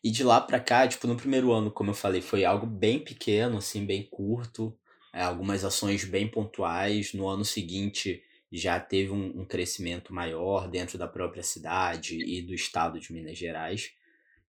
E 0.04 0.11
de 0.11 0.25
lá 0.25 0.40
pra 0.40 0.58
cá, 0.61 0.87
tipo, 0.87 1.06
no 1.06 1.16
primeiro 1.16 1.52
ano, 1.52 1.70
como 1.70 1.90
eu 1.90 1.94
falei, 1.94 2.20
foi 2.20 2.44
algo 2.44 2.66
bem 2.66 3.02
pequeno, 3.02 3.58
assim, 3.58 3.87
bem 3.87 4.08
curto. 4.11 4.76
É, 5.12 5.23
algumas 5.23 5.64
ações 5.64 6.04
bem 6.04 6.28
pontuais. 6.28 7.12
No 7.12 7.28
ano 7.28 7.45
seguinte 7.45 8.23
já 8.50 8.78
teve 8.78 9.11
um, 9.11 9.40
um, 9.40 9.45
crescimento 9.45 10.12
maior 10.12 10.69
dentro 10.69 10.99
da 10.99 11.09
própria 11.09 11.42
cidade 11.42 12.19
e 12.23 12.42
do 12.42 12.54
estado 12.54 13.00
de 13.00 13.12
Minas 13.12 13.38
Gerais. 13.38 13.92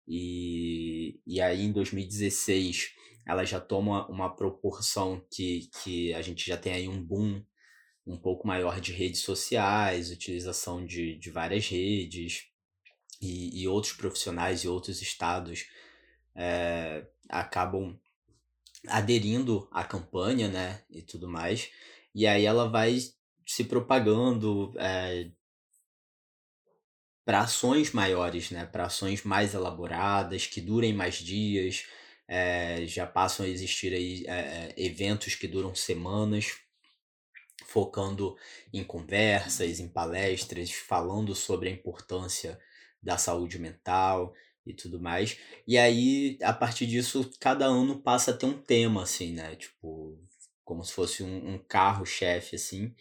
E, 0.06 1.20
e 1.26 1.40
aí 1.40 1.62
em 1.62 1.72
2016 1.72 2.94
ela 3.24 3.44
já 3.44 3.60
toma 3.60 4.06
uma 4.08 4.34
proporção 4.34 5.24
que, 5.30 5.70
que 5.82 6.12
a 6.14 6.22
gente 6.22 6.44
já 6.44 6.56
tem 6.56 6.72
aí 6.72 6.88
um 6.88 7.02
boom 7.02 7.42
um 8.04 8.16
pouco 8.16 8.46
maior 8.46 8.80
de 8.80 8.92
redes 8.92 9.20
sociais, 9.20 10.10
utilização 10.10 10.84
de, 10.84 11.16
de 11.16 11.30
várias 11.30 11.68
redes 11.68 12.48
e, 13.20 13.62
e 13.62 13.68
outros 13.68 13.92
profissionais 13.92 14.64
e 14.64 14.68
outros 14.68 15.00
estados 15.00 15.66
é, 16.34 17.06
acabam 17.28 17.96
aderindo 18.88 19.68
à 19.70 19.84
campanha, 19.84 20.48
né, 20.48 20.82
e 20.90 21.02
tudo 21.02 21.28
mais. 21.28 21.70
E 22.14 22.26
aí 22.26 22.44
ela 22.44 22.68
vai 22.68 22.98
se 23.46 23.64
propagando 23.64 24.74
é, 24.78 25.30
para 27.24 27.40
ações 27.40 27.92
maiores, 27.92 28.50
né, 28.50 28.66
para 28.66 28.86
ações 28.86 29.22
mais 29.22 29.54
elaboradas, 29.54 30.46
que 30.46 30.60
durem 30.60 30.92
mais 30.92 31.16
dias. 31.16 31.86
É, 32.28 32.86
já 32.86 33.06
passam 33.06 33.44
a 33.44 33.48
existir 33.48 33.92
aí 33.92 34.24
é, 34.26 34.72
eventos 34.76 35.34
que 35.34 35.46
duram 35.46 35.74
semanas, 35.74 36.56
focando 37.66 38.36
em 38.72 38.82
conversas, 38.84 39.80
em 39.80 39.88
palestras, 39.88 40.70
falando 40.70 41.34
sobre 41.34 41.68
a 41.68 41.72
importância 41.72 42.58
da 43.02 43.18
saúde 43.18 43.58
mental 43.58 44.32
e 44.66 44.74
tudo 44.74 45.00
mais. 45.00 45.38
E 45.66 45.76
aí, 45.78 46.38
a 46.42 46.52
partir 46.52 46.86
disso, 46.86 47.30
cada 47.40 47.66
ano 47.66 48.00
passa 48.00 48.30
a 48.30 48.36
ter 48.36 48.46
um 48.46 48.60
tema, 48.60 49.02
assim, 49.02 49.32
né? 49.32 49.56
Tipo, 49.56 50.18
como 50.64 50.84
se 50.84 50.92
fosse 50.92 51.22
um, 51.22 51.54
um 51.54 51.58
carro-chefe, 51.58 52.56
assim. 52.56 52.94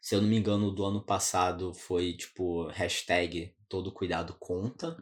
Se 0.00 0.14
eu 0.14 0.22
não 0.22 0.28
me 0.28 0.36
engano, 0.36 0.70
do 0.70 0.84
ano 0.84 1.04
passado 1.04 1.74
foi, 1.74 2.14
tipo, 2.14 2.66
hashtag 2.68 3.54
todo 3.68 3.92
cuidado 3.92 4.36
conta. 4.38 4.96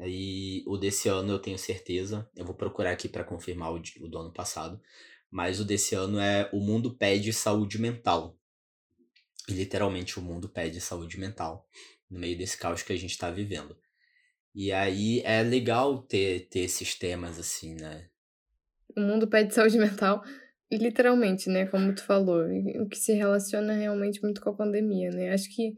E 0.00 0.64
o 0.66 0.76
desse 0.76 1.08
ano 1.08 1.32
eu 1.32 1.38
tenho 1.38 1.58
certeza. 1.58 2.28
Eu 2.36 2.44
vou 2.44 2.54
procurar 2.54 2.92
aqui 2.92 3.08
para 3.08 3.24
confirmar 3.24 3.72
o, 3.72 3.82
o 4.00 4.08
do 4.08 4.18
ano 4.18 4.32
passado. 4.32 4.80
Mas 5.30 5.60
o 5.60 5.64
desse 5.64 5.94
ano 5.94 6.18
é 6.18 6.48
O 6.52 6.60
Mundo 6.60 6.94
Pede 6.94 7.32
Saúde 7.32 7.78
Mental. 7.78 8.38
E 9.48 9.52
literalmente 9.52 10.18
o 10.18 10.22
mundo 10.22 10.48
pede 10.48 10.80
saúde 10.80 11.18
mental 11.18 11.68
no 12.10 12.18
meio 12.18 12.36
desse 12.36 12.56
caos 12.56 12.82
que 12.82 12.92
a 12.92 12.96
gente 12.96 13.10
está 13.10 13.30
vivendo. 13.30 13.76
E 14.54 14.70
aí 14.70 15.20
é 15.24 15.42
legal 15.42 16.02
ter, 16.02 16.48
ter 16.48 16.60
esses 16.60 16.94
temas 16.94 17.38
assim, 17.38 17.74
né? 17.74 18.06
O 18.96 19.00
mundo 19.00 19.26
pede 19.26 19.52
saúde 19.52 19.78
mental, 19.78 20.22
literalmente, 20.70 21.50
né? 21.50 21.66
Como 21.66 21.92
tu 21.94 22.04
falou, 22.04 22.44
o 22.80 22.88
que 22.88 22.96
se 22.96 23.12
relaciona 23.12 23.72
realmente 23.72 24.22
muito 24.22 24.40
com 24.40 24.50
a 24.50 24.56
pandemia, 24.56 25.10
né? 25.10 25.32
Acho 25.32 25.52
que 25.52 25.74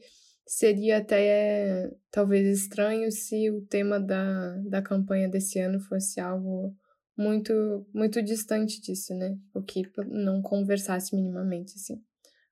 seria 0.47 0.99
até 0.99 1.91
talvez 2.11 2.47
estranho 2.61 3.11
se 3.11 3.51
o 3.51 3.63
tema 3.63 3.99
da, 3.99 4.57
da 4.69 4.83
campanha 4.83 5.29
desse 5.29 5.59
ano 5.59 5.81
fosse 5.81 6.21
algo 6.21 6.77
muito 7.17 7.87
muito 7.95 8.23
distante 8.23 8.81
disso, 8.81 9.15
né? 9.15 9.39
O 9.55 9.63
que 9.63 9.83
não 10.07 10.43
conversasse 10.43 11.17
minimamente, 11.17 11.73
assim, 11.77 12.03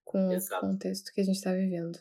com 0.03 0.33
Exato. 0.33 0.65
o 0.65 0.71
contexto 0.71 1.13
que 1.13 1.21
a 1.21 1.25
gente 1.25 1.37
está 1.37 1.53
vivendo. 1.53 1.99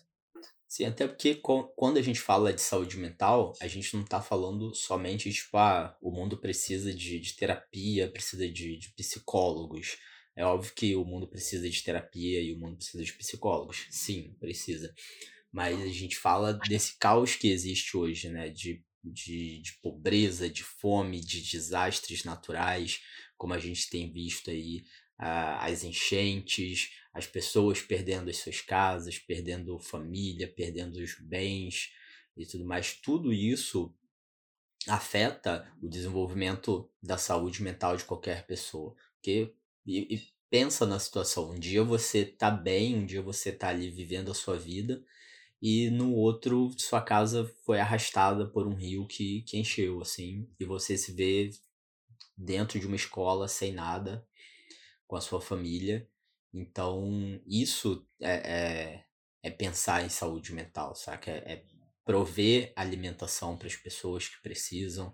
Sim, 0.74 0.86
até 0.86 1.08
porque 1.08 1.36
quando 1.76 2.00
a 2.00 2.02
gente 2.02 2.20
fala 2.20 2.52
de 2.52 2.60
saúde 2.60 2.98
mental, 2.98 3.54
a 3.62 3.68
gente 3.68 3.96
não 3.96 4.02
está 4.02 4.20
falando 4.20 4.74
somente 4.74 5.32
tipo, 5.32 5.56
ah, 5.56 5.96
o 6.02 6.10
mundo 6.10 6.36
precisa 6.36 6.92
de, 6.92 7.20
de 7.20 7.36
terapia, 7.36 8.10
precisa 8.10 8.50
de, 8.50 8.78
de 8.78 8.90
psicólogos. 8.94 10.00
É 10.36 10.44
óbvio 10.44 10.74
que 10.76 10.96
o 10.96 11.06
mundo 11.06 11.28
precisa 11.28 11.70
de 11.70 11.84
terapia 11.84 12.42
e 12.42 12.52
o 12.52 12.58
mundo 12.58 12.78
precisa 12.78 13.04
de 13.04 13.14
psicólogos. 13.14 13.86
Sim, 13.92 14.36
precisa. 14.40 14.92
Mas 15.52 15.80
a 15.80 15.88
gente 15.90 16.18
fala 16.18 16.54
desse 16.54 16.98
caos 16.98 17.36
que 17.36 17.52
existe 17.52 17.96
hoje, 17.96 18.30
né? 18.30 18.50
De, 18.50 18.84
de, 19.04 19.62
de 19.62 19.74
pobreza, 19.74 20.50
de 20.50 20.64
fome, 20.64 21.20
de 21.20 21.40
desastres 21.52 22.24
naturais, 22.24 23.00
como 23.38 23.54
a 23.54 23.60
gente 23.60 23.92
tem 23.92 24.12
visto 24.12 24.50
aí, 24.50 24.84
as 25.18 25.84
enchentes, 25.84 26.92
as 27.14 27.28
pessoas 27.28 27.82
perdendo 27.82 28.30
as 28.30 28.38
suas 28.38 28.62
casas, 28.62 29.20
perdendo 29.20 29.80
família, 29.80 30.52
perdendo 30.52 30.96
os 30.96 31.16
bens 31.20 31.92
e 32.36 32.46
tudo 32.46 32.66
mais. 32.66 32.94
Tudo 32.94 33.32
isso 33.32 33.94
afeta 34.88 35.72
o 35.82 35.88
desenvolvimento 35.88 36.90
da 37.02 37.18
saúde 37.18 37.62
mental 37.62 37.96
de 37.96 38.04
qualquer 38.04 38.46
pessoa. 38.46 38.96
Porque, 39.16 39.54
e, 39.86 40.16
e 40.16 40.22
pensa 40.50 40.86
na 40.86 41.00
situação, 41.00 41.52
um 41.52 41.60
dia 41.60 41.84
você 41.84 42.26
tá 42.26 42.52
bem, 42.52 42.96
um 42.96 43.06
dia 43.06 43.22
você 43.22 43.52
tá 43.52 43.70
ali 43.70 43.90
vivendo 43.90 44.32
a 44.32 44.36
sua 44.36 44.58
vida, 44.58 45.04
e 45.62 45.90
no 45.90 46.14
outro 46.14 46.72
sua 46.78 47.02
casa 47.02 47.50
foi 47.64 47.80
arrastada 47.80 48.46
por 48.46 48.68
um 48.68 48.76
rio 48.76 49.08
que, 49.08 49.44
que 49.44 49.58
encheu, 49.58 50.02
assim, 50.02 50.48
e 50.60 50.66
você 50.66 50.98
se 50.98 51.14
vê 51.14 51.50
dentro 52.38 52.80
de 52.80 52.86
uma 52.86 52.96
escola 52.96 53.48
sem 53.48 53.72
nada, 53.72 54.28
com 55.14 55.18
a 55.18 55.22
sua 55.22 55.40
família, 55.40 56.10
então, 56.52 57.40
isso 57.46 58.04
é, 58.20 58.34
é, 58.34 59.04
é 59.44 59.52
pensar 59.52 60.04
em 60.04 60.10
saúde 60.10 60.52
mental, 60.52 60.96
saca? 60.96 61.30
É, 61.30 61.54
é 61.54 61.64
prover 62.04 62.74
alimentação 62.76 63.56
para 63.56 63.68
as 63.68 63.76
pessoas 63.76 64.28
que 64.28 64.42
precisam, 64.42 65.14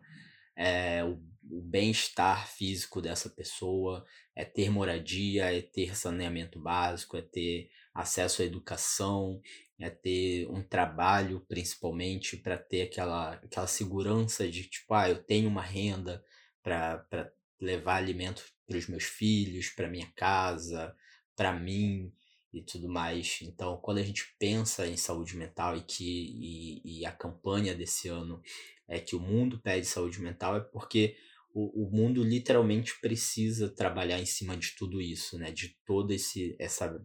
é 0.56 1.04
o, 1.04 1.22
o 1.52 1.62
bem-estar 1.62 2.48
físico 2.48 3.02
dessa 3.02 3.30
pessoa, 3.30 4.06
é 4.34 4.46
ter 4.46 4.70
moradia, 4.70 5.54
é 5.54 5.62
ter 5.62 5.98
saneamento 5.98 6.62
básico, 6.62 7.18
é 7.18 7.22
ter 7.22 7.70
acesso 7.94 8.42
à 8.42 8.46
educação, 8.46 9.42
é 9.78 9.90
ter 9.90 10.50
um 10.50 10.64
trabalho, 10.64 11.46
principalmente, 11.46 12.38
para 12.38 12.58
ter 12.58 12.84
aquela, 12.84 13.34
aquela 13.34 13.68
segurança 13.68 14.50
de, 14.50 14.64
tipo, 14.64 14.94
ah, 14.94 15.10
eu 15.10 15.22
tenho 15.22 15.50
uma 15.50 15.62
renda 15.62 16.24
para 16.64 17.34
levar 17.60 17.96
alimento 17.96 18.44
para 18.68 18.78
os 18.78 18.88
meus 18.88 19.04
filhos, 19.04 19.70
para 19.70 19.90
minha 19.90 20.12
casa, 20.16 20.96
para 21.36 21.52
mim 21.54 22.14
e 22.54 22.62
tudo 22.62 22.90
mais. 22.90 23.40
Então, 23.42 23.78
quando 23.78 24.00
a 24.00 24.04
gente 24.04 24.36
pensa 24.40 24.88
em 24.88 24.98
saúde 24.98 25.36
mental 25.38 25.76
e 25.76 25.82
que 25.82 26.04
e, 26.04 27.00
e 27.00 27.06
a 27.06 27.12
campanha 27.12 27.76
desse 27.76 28.08
ano 28.08 28.42
é 28.88 29.00
que 29.00 29.16
o 29.16 29.20
mundo 29.20 29.60
pede 29.60 29.86
saúde 29.86 30.20
mental, 30.22 30.58
é 30.58 30.60
porque 30.62 31.16
o, 31.54 31.86
o 31.86 31.92
mundo 31.92 32.24
literalmente 32.24 33.00
precisa 33.00 33.70
trabalhar 33.70 34.20
em 34.20 34.26
cima 34.26 34.56
de 34.56 34.76
tudo 34.76 35.02
isso, 35.02 35.38
né? 35.38 35.52
De 35.52 35.76
todo 35.86 36.12
esse, 36.12 36.56
essa, 36.60 37.00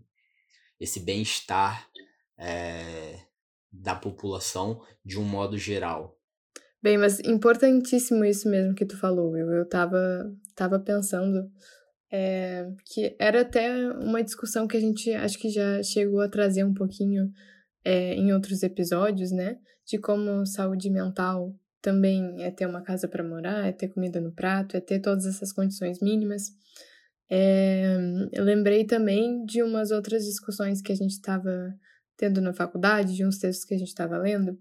esse 0.80 1.00
bem-estar 1.00 1.88
é, 2.38 3.26
da 3.70 3.94
população 3.94 4.84
de 5.04 5.18
um 5.18 5.24
modo 5.24 5.58
geral. 5.58 6.18
Bem, 6.84 6.98
mas 6.98 7.18
importantíssimo 7.20 8.26
isso 8.26 8.46
mesmo 8.46 8.74
que 8.74 8.84
tu 8.84 8.94
falou. 8.98 9.34
Eu, 9.38 9.50
eu 9.50 9.66
tava, 9.66 10.30
tava 10.54 10.78
pensando 10.78 11.50
é, 12.12 12.70
que 12.84 13.16
era 13.18 13.40
até 13.40 13.88
uma 13.92 14.22
discussão 14.22 14.68
que 14.68 14.76
a 14.76 14.80
gente 14.80 15.10
acho 15.14 15.38
que 15.38 15.48
já 15.48 15.82
chegou 15.82 16.20
a 16.20 16.28
trazer 16.28 16.62
um 16.62 16.74
pouquinho 16.74 17.32
é, 17.82 18.12
em 18.16 18.34
outros 18.34 18.62
episódios, 18.62 19.32
né? 19.32 19.56
De 19.86 19.96
como 19.96 20.44
saúde 20.44 20.90
mental 20.90 21.58
também 21.80 22.42
é 22.44 22.50
ter 22.50 22.66
uma 22.66 22.82
casa 22.82 23.08
para 23.08 23.24
morar, 23.24 23.66
é 23.66 23.72
ter 23.72 23.88
comida 23.88 24.20
no 24.20 24.30
prato, 24.30 24.76
é 24.76 24.80
ter 24.80 25.00
todas 25.00 25.24
essas 25.24 25.54
condições 25.54 26.02
mínimas. 26.02 26.50
É, 27.30 27.96
lembrei 28.36 28.84
também 28.84 29.42
de 29.46 29.62
umas 29.62 29.90
outras 29.90 30.26
discussões 30.26 30.82
que 30.82 30.92
a 30.92 30.96
gente 30.96 31.12
estava 31.12 31.74
tendo 32.14 32.42
na 32.42 32.52
faculdade, 32.52 33.16
de 33.16 33.24
uns 33.24 33.38
textos 33.38 33.64
que 33.64 33.74
a 33.74 33.78
gente 33.78 33.88
estava 33.88 34.18
lendo, 34.18 34.58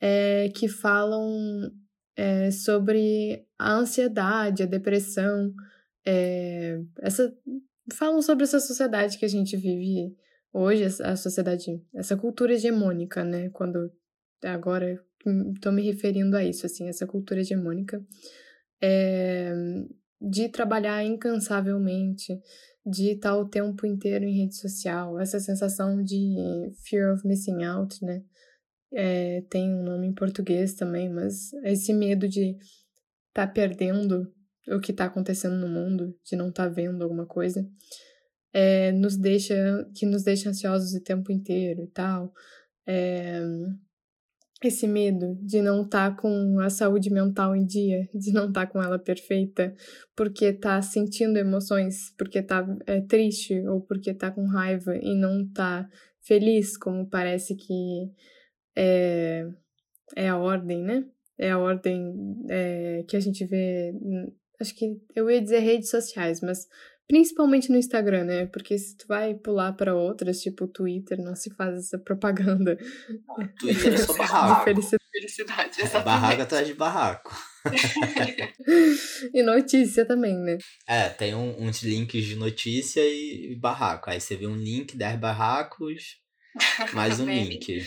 é, 0.00 0.48
que 0.54 0.68
falam 0.68 1.70
é, 2.16 2.50
sobre 2.50 3.46
a 3.58 3.74
ansiedade, 3.74 4.62
a 4.62 4.66
depressão, 4.66 5.52
é, 6.04 6.80
essa, 7.00 7.34
falam 7.94 8.22
sobre 8.22 8.44
essa 8.44 8.60
sociedade 8.60 9.18
que 9.18 9.24
a 9.24 9.28
gente 9.28 9.56
vive 9.56 10.16
hoje, 10.52 10.84
a 11.02 11.16
sociedade, 11.16 11.82
essa 11.94 12.16
cultura 12.16 12.54
hegemônica, 12.54 13.22
né? 13.22 13.50
Quando 13.50 13.92
agora 14.42 14.98
estou 15.54 15.72
me 15.72 15.82
referindo 15.82 16.36
a 16.36 16.44
isso, 16.44 16.64
assim, 16.64 16.88
essa 16.88 17.06
cultura 17.06 17.40
hegemônica, 17.40 18.02
é, 18.80 19.52
de 20.20 20.48
trabalhar 20.48 21.04
incansavelmente, 21.04 22.40
de 22.84 23.12
estar 23.12 23.36
o 23.36 23.48
tempo 23.48 23.84
inteiro 23.84 24.24
em 24.24 24.38
rede 24.42 24.56
social, 24.56 25.18
essa 25.18 25.40
sensação 25.40 26.02
de 26.02 26.72
fear 26.84 27.12
of 27.12 27.26
missing 27.26 27.64
out, 27.64 28.02
né? 28.04 28.22
É, 28.98 29.42
tem 29.50 29.70
um 29.74 29.82
nome 29.82 30.06
em 30.06 30.14
português 30.14 30.72
também, 30.72 31.10
mas 31.10 31.52
esse 31.64 31.92
medo 31.92 32.26
de 32.26 32.56
estar 33.28 33.46
tá 33.46 33.46
perdendo 33.46 34.32
o 34.68 34.80
que 34.80 34.90
está 34.90 35.04
acontecendo 35.04 35.54
no 35.56 35.68
mundo, 35.68 36.16
de 36.24 36.34
não 36.34 36.48
estar 36.48 36.66
tá 36.66 36.68
vendo 36.70 37.02
alguma 37.02 37.26
coisa, 37.26 37.68
é, 38.54 38.90
nos 38.92 39.14
deixa, 39.14 39.54
que 39.94 40.06
nos 40.06 40.22
deixa 40.22 40.48
ansiosos 40.48 40.94
o 40.94 41.04
tempo 41.04 41.30
inteiro 41.30 41.82
e 41.82 41.88
tal. 41.88 42.32
É, 42.86 43.42
esse 44.64 44.88
medo 44.88 45.36
de 45.42 45.60
não 45.60 45.82
estar 45.82 46.12
tá 46.12 46.16
com 46.16 46.58
a 46.60 46.70
saúde 46.70 47.10
mental 47.10 47.54
em 47.54 47.66
dia, 47.66 48.08
de 48.14 48.32
não 48.32 48.48
estar 48.48 48.64
tá 48.64 48.72
com 48.72 48.82
ela 48.82 48.98
perfeita, 48.98 49.74
porque 50.16 50.54
tá 50.54 50.80
sentindo 50.80 51.36
emoções, 51.36 52.14
porque 52.16 52.42
tá 52.42 52.66
é, 52.86 53.02
triste 53.02 53.60
ou 53.68 53.82
porque 53.82 54.14
tá 54.14 54.30
com 54.30 54.46
raiva 54.46 54.96
e 54.96 55.14
não 55.14 55.46
tá 55.46 55.86
feliz, 56.22 56.78
como 56.78 57.06
parece 57.06 57.54
que 57.54 58.10
é, 58.76 59.46
é 60.14 60.28
a 60.28 60.36
ordem, 60.36 60.82
né? 60.82 61.04
É 61.38 61.50
a 61.50 61.58
ordem 61.58 62.14
é, 62.50 63.04
que 63.08 63.16
a 63.16 63.20
gente 63.20 63.44
vê. 63.44 63.92
Acho 64.60 64.74
que 64.74 65.00
eu 65.14 65.30
ia 65.30 65.40
dizer 65.40 65.58
redes 65.58 65.90
sociais, 65.90 66.40
mas 66.40 66.66
Principalmente 67.08 67.70
no 67.70 67.78
Instagram, 67.78 68.24
né? 68.24 68.46
Porque 68.46 68.76
se 68.76 68.96
tu 68.96 69.06
vai 69.06 69.32
pular 69.32 69.72
para 69.74 69.94
outras, 69.94 70.40
tipo 70.40 70.64
o 70.64 70.68
Twitter, 70.68 71.16
não 71.18 71.36
se 71.36 71.54
faz 71.54 71.78
essa 71.78 71.98
propaganda. 71.98 72.76
Ah, 73.30 73.46
Twitter 73.60 73.94
é 73.94 73.96
só 73.96 74.12
barraco. 74.18 74.64
felicidade. 74.64 75.04
felicidade 75.12 75.82
é 75.82 76.02
barraco 76.02 76.42
atrás 76.42 76.66
de 76.66 76.74
barraco. 76.74 77.32
e 79.32 79.40
notícia 79.44 80.04
também, 80.04 80.36
né? 80.36 80.58
É, 80.88 81.08
tem 81.08 81.32
um, 81.32 81.62
uns 81.62 81.80
links 81.84 82.24
de 82.24 82.34
notícia 82.34 83.00
e 83.00 83.54
barraco. 83.54 84.10
Aí 84.10 84.20
você 84.20 84.34
vê 84.34 84.48
um 84.48 84.56
link, 84.56 84.96
10 84.96 85.20
barracos, 85.20 86.16
mais 86.92 87.20
um 87.20 87.26
link. 87.26 87.86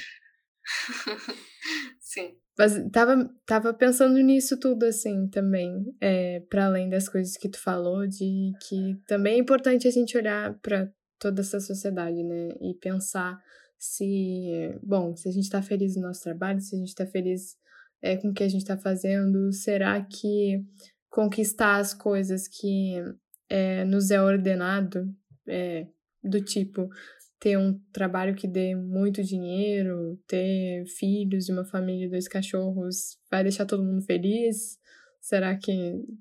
Sim. 2.00 2.36
Mas 2.58 2.74
tava, 2.92 3.30
tava 3.46 3.74
pensando 3.74 4.20
nisso 4.20 4.60
tudo, 4.60 4.84
assim, 4.84 5.28
também, 5.30 5.96
é, 6.02 6.42
para 6.50 6.66
além 6.66 6.90
das 6.90 7.08
coisas 7.08 7.38
que 7.38 7.48
tu 7.48 7.60
falou, 7.60 8.06
de 8.06 8.52
que 8.68 9.00
também 9.08 9.36
é 9.36 9.38
importante 9.38 9.88
a 9.88 9.92
gente 9.92 10.18
olhar 10.18 10.58
para 10.60 10.92
toda 11.18 11.42
essa 11.42 11.60
sociedade, 11.60 12.22
né, 12.24 12.50
e 12.62 12.74
pensar 12.82 13.38
se, 13.78 14.78
bom, 14.84 15.16
se 15.16 15.30
a 15.30 15.32
gente 15.32 15.50
tá 15.50 15.62
feliz 15.62 15.96
no 15.96 16.02
nosso 16.02 16.22
trabalho, 16.22 16.60
se 16.60 16.76
a 16.76 16.80
gente 16.80 16.94
tá 16.94 17.06
feliz 17.06 17.56
é, 18.02 18.18
com 18.18 18.30
o 18.30 18.34
que 18.34 18.44
a 18.44 18.50
gente 18.50 18.66
tá 18.66 18.78
fazendo, 18.78 19.52
será 19.54 20.02
que 20.02 20.62
conquistar 21.10 21.78
as 21.78 21.94
coisas 21.94 22.48
que 22.48 22.96
é, 23.50 23.86
nos 23.86 24.12
é 24.12 24.22
ordenado, 24.22 25.10
é, 25.48 25.88
do 26.22 26.42
tipo, 26.42 26.90
ter 27.40 27.58
um 27.58 27.80
trabalho 27.94 28.36
que 28.36 28.48
dê 28.48 28.76
muito 28.76 29.24
dinheiro, 29.24 30.20
ter 30.28 30.86
filhos 30.86 31.48
e 31.48 31.52
uma 31.52 31.64
família 31.64 32.10
dois 32.10 32.28
cachorros, 32.28 33.18
vai 33.32 33.44
deixar 33.44 33.66
todo 33.66 33.84
mundo 33.84 34.02
feliz? 34.02 34.78
Será 35.22 35.58
que, 35.58 35.74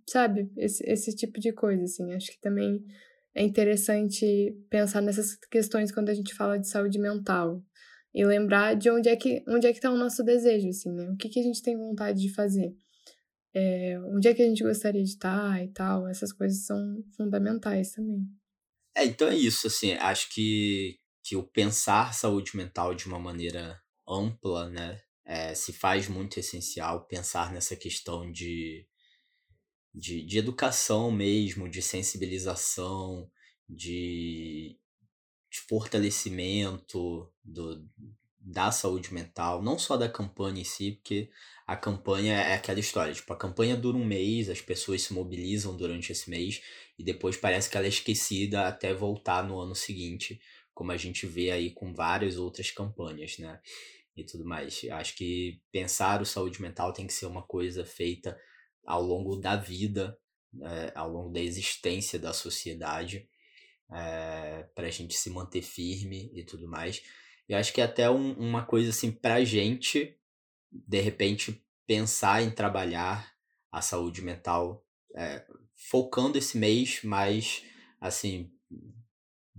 sabe, 0.09 0.51
esse, 0.57 0.85
esse 0.89 1.15
tipo 1.15 1.41
de 1.41 1.53
coisa, 1.53 1.83
assim, 1.85 2.13
acho 2.13 2.31
que 2.31 2.41
também 2.41 2.85
é 3.35 3.43
interessante 3.43 4.57
pensar 4.71 5.01
nessas 5.01 5.37
questões 5.51 5.93
quando 5.93 6.09
a 6.09 6.15
gente 6.15 6.35
fala 6.35 6.59
de 6.59 6.69
saúde 6.69 6.99
mental 6.99 7.63
e 8.15 8.25
lembrar 8.25 8.75
de 8.75 8.91
onde 8.91 9.09
é 9.09 9.17
que 9.17 9.45
onde 9.47 9.67
é 9.67 9.71
que 9.71 9.79
está 9.79 9.91
o 9.91 9.97
nosso 9.97 10.25
desejo, 10.25 10.69
assim, 10.69 10.91
né? 10.93 11.09
O 11.11 11.17
que, 11.17 11.29
que 11.29 11.41
a 11.41 11.43
gente 11.43 11.63
tem 11.63 11.77
vontade 11.77 12.21
de 12.21 12.33
fazer? 12.33 12.75
É, 13.55 13.99
onde 14.07 14.29
é 14.29 14.35
que 14.35 14.43
a 14.43 14.47
gente 14.47 14.63
gostaria 14.63 15.03
de 15.03 15.11
estar 15.11 15.63
e 15.63 15.69
tal? 15.69 16.09
Essas 16.09 16.33
coisas 16.33 16.65
são 16.65 17.03
fundamentais 17.17 17.93
também. 17.93 18.27
É, 18.97 19.05
então 19.05 19.29
é 19.29 19.37
isso, 19.37 19.67
assim, 19.67 19.93
acho 19.93 20.29
que 20.35 20.99
que 21.29 21.37
o 21.37 21.43
pensar 21.43 22.15
saúde 22.15 22.57
mental 22.57 22.95
de 22.95 23.07
uma 23.07 23.19
maneira 23.19 23.79
ampla, 24.09 24.71
né, 24.71 24.99
é, 25.27 25.55
se 25.55 25.75
faz 25.75 26.09
muito 26.09 26.41
essencial 26.41 27.05
pensar 27.05 27.53
nessa 27.53 27.77
questão 27.77 28.33
de, 28.33 28.89
de, 29.95 30.25
de 30.25 30.39
educação 30.39 31.11
mesmo, 31.11 31.69
de 31.69 31.83
sensibilização, 31.83 33.31
de, 33.69 34.79
de 35.51 35.61
fortalecimento 35.69 37.31
do, 37.45 37.87
da 38.41 38.73
saúde 38.73 39.13
mental, 39.13 39.61
não 39.61 39.79
só 39.79 39.99
da 39.99 40.09
campanha 40.09 40.63
em 40.63 40.65
si, 40.65 40.93
porque 40.93 41.31
a 41.67 41.77
campanha 41.77 42.37
é 42.37 42.55
aquela 42.55 42.81
história, 42.81 43.13
tipo, 43.13 43.31
a 43.35 43.37
campanha 43.37 43.77
dura 43.77 43.99
um 43.99 44.05
mês, 44.05 44.49
as 44.49 44.63
pessoas 44.63 45.03
se 45.03 45.13
mobilizam 45.13 45.77
durante 45.77 46.11
esse 46.11 46.31
mês 46.31 46.63
e 46.99 47.05
depois 47.05 47.37
parece 47.37 47.69
que 47.69 47.77
ela 47.77 47.85
é 47.85 47.91
esquecida 47.91 48.67
até 48.67 48.95
voltar 48.95 49.47
no 49.47 49.61
ano 49.61 49.75
seguinte 49.75 50.41
como 50.79 50.93
a 50.93 50.97
gente 50.97 51.27
vê 51.27 51.51
aí 51.51 51.73
com 51.73 51.93
várias 51.93 52.37
outras 52.37 52.71
campanhas, 52.71 53.37
né? 53.37 53.61
E 54.17 54.23
tudo 54.23 54.45
mais. 54.45 54.81
Acho 54.93 55.17
que 55.17 55.61
pensar 55.73 56.23
o 56.23 56.25
saúde 56.25 56.63
mental 56.63 56.93
tem 56.93 57.05
que 57.05 57.13
ser 57.13 57.27
uma 57.27 57.43
coisa 57.43 57.85
feita 57.85 58.39
ao 58.87 59.03
longo 59.03 59.35
da 59.35 59.57
vida, 59.57 60.17
é, 60.63 60.93
ao 60.95 61.11
longo 61.11 61.33
da 61.33 61.41
existência 61.41 62.17
da 62.17 62.33
sociedade, 62.33 63.29
é, 63.91 64.69
para 64.73 64.87
a 64.87 64.91
gente 64.91 65.15
se 65.15 65.29
manter 65.31 65.63
firme 65.63 66.31
e 66.33 66.45
tudo 66.45 66.69
mais. 66.69 67.03
E 67.49 67.57
acho 67.57 67.73
que 67.73 67.81
é 67.81 67.85
até 67.85 68.09
um, 68.09 68.35
uma 68.35 68.65
coisa 68.65 68.91
assim 68.91 69.11
para 69.11 69.35
a 69.35 69.45
gente, 69.45 70.17
de 70.71 71.01
repente, 71.01 71.61
pensar 71.89 72.41
em 72.41 72.53
trabalhar 72.53 73.35
a 73.73 73.83
saúde 73.83 74.23
mental, 74.23 74.87
é, 75.17 75.45
focando 75.75 76.39
esse 76.39 76.57
mês, 76.57 77.01
mas 77.03 77.65
assim 78.01 78.53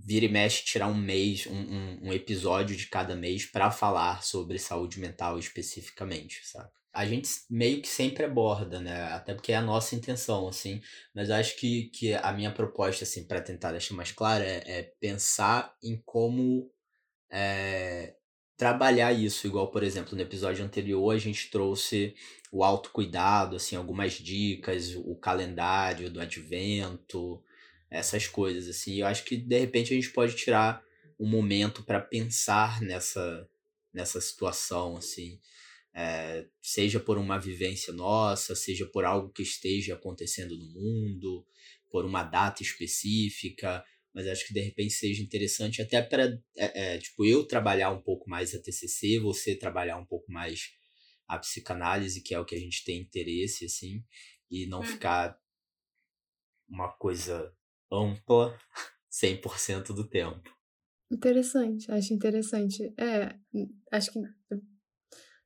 vira 0.09 0.25
e 0.25 0.29
mexe 0.29 0.65
tirar 0.65 0.87
um 0.87 0.95
mês, 0.95 1.45
um, 1.45 1.53
um, 1.53 1.99
um 2.05 2.13
episódio 2.13 2.75
de 2.75 2.87
cada 2.87 3.15
mês 3.15 3.45
para 3.45 3.69
falar 3.69 4.23
sobre 4.23 4.57
saúde 4.57 4.99
mental 4.99 5.37
especificamente, 5.37 6.41
sabe? 6.47 6.67
A 6.91 7.05
gente 7.05 7.29
meio 7.47 7.79
que 7.79 7.87
sempre 7.87 8.25
aborda, 8.25 8.81
né? 8.81 9.03
Até 9.13 9.35
porque 9.35 9.51
é 9.51 9.57
a 9.57 9.61
nossa 9.61 9.93
intenção, 9.95 10.47
assim. 10.47 10.81
Mas 11.13 11.29
acho 11.29 11.55
que, 11.57 11.91
que 11.93 12.15
a 12.15 12.33
minha 12.33 12.51
proposta, 12.51 13.03
assim, 13.03 13.23
para 13.27 13.39
tentar 13.39 13.71
deixar 13.71 13.93
mais 13.93 14.11
claro, 14.11 14.43
é, 14.43 14.63
é 14.65 14.81
pensar 14.99 15.75
em 15.83 16.01
como 16.03 16.71
é, 17.31 18.15
trabalhar 18.57 19.13
isso. 19.13 19.45
Igual, 19.45 19.69
por 19.69 19.83
exemplo, 19.83 20.15
no 20.15 20.23
episódio 20.23 20.65
anterior, 20.65 21.13
a 21.13 21.19
gente 21.19 21.51
trouxe 21.51 22.15
o 22.51 22.63
autocuidado, 22.63 23.57
assim, 23.57 23.75
algumas 23.75 24.13
dicas, 24.13 24.95
o 24.95 25.15
calendário 25.15 26.09
do 26.09 26.19
advento, 26.19 27.43
essas 27.89 28.27
coisas, 28.27 28.67
assim. 28.67 28.99
Eu 28.99 29.07
acho 29.07 29.23
que 29.25 29.37
de 29.37 29.57
repente 29.59 29.93
a 29.93 29.95
gente 29.95 30.11
pode 30.11 30.35
tirar 30.35 30.83
um 31.19 31.27
momento 31.27 31.83
para 31.83 31.99
pensar 31.99 32.81
nessa 32.81 33.47
nessa 33.93 34.21
situação, 34.21 34.97
assim. 34.97 35.39
É, 35.93 36.45
seja 36.61 36.99
por 36.99 37.17
uma 37.17 37.39
vivência 37.39 37.91
nossa, 37.91 38.55
seja 38.55 38.85
por 38.85 39.03
algo 39.03 39.31
que 39.31 39.41
esteja 39.41 39.95
acontecendo 39.95 40.55
no 40.55 40.65
mundo, 40.71 41.45
por 41.89 42.05
uma 42.05 42.23
data 42.23 42.61
específica, 42.61 43.83
mas 44.13 44.27
acho 44.27 44.47
que 44.47 44.53
de 44.53 44.61
repente 44.61 44.93
seja 44.93 45.21
interessante 45.23 45.81
até 45.81 46.01
para 46.01 46.25
é, 46.57 46.95
é, 46.95 46.97
tipo 46.99 47.25
eu 47.25 47.45
trabalhar 47.45 47.91
um 47.91 48.01
pouco 48.01 48.29
mais 48.29 48.53
a 48.53 48.61
TCC, 48.61 49.19
você 49.19 49.55
trabalhar 49.55 49.97
um 49.97 50.05
pouco 50.05 50.31
mais 50.31 50.71
a 51.27 51.37
psicanálise, 51.37 52.21
que 52.21 52.33
é 52.33 52.39
o 52.39 52.45
que 52.45 52.55
a 52.55 52.59
gente 52.59 52.83
tem 52.83 53.01
interesse 53.01 53.65
assim, 53.65 54.03
e 54.49 54.67
não 54.67 54.81
hum. 54.81 54.85
ficar 54.85 55.37
uma 56.67 56.91
coisa 56.93 57.51
ampla 57.91 58.57
100% 59.11 59.93
do 59.93 60.07
tempo. 60.07 60.49
Interessante, 61.11 61.91
acho 61.91 62.13
interessante. 62.13 62.93
É, 62.97 63.35
acho 63.91 64.11
que 64.11 64.19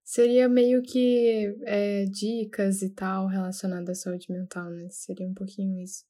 seria 0.03 0.49
meio 0.49 0.81
que 0.81 1.55
é, 1.63 2.05
dicas 2.05 2.81
e 2.81 2.89
tal 2.89 3.27
relacionadas 3.27 3.99
à 3.99 4.01
saúde 4.03 4.27
mental, 4.29 4.69
né? 4.69 4.87
Seria 4.89 5.27
um 5.27 5.33
pouquinho 5.33 5.81
isso. 5.81 6.03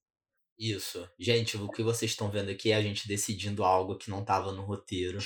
Isso. 0.58 1.08
Gente, 1.20 1.58
o 1.58 1.68
que 1.68 1.84
vocês 1.84 2.12
estão 2.12 2.30
vendo 2.30 2.50
aqui 2.50 2.72
é 2.72 2.76
a 2.76 2.82
gente 2.82 3.08
decidindo 3.08 3.64
algo 3.64 3.98
que 3.98 4.10
não 4.10 4.22
estava 4.22 4.52
no 4.52 4.64
roteiro, 4.64 5.18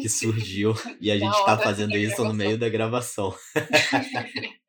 que 0.00 0.08
surgiu, 0.08 0.74
e 1.00 1.10
a 1.10 1.18
gente 1.18 1.36
está 1.36 1.58
fazendo 1.58 1.96
isso 1.96 2.24
no 2.24 2.34
meio 2.34 2.58
da 2.58 2.68
gravação. 2.68 3.34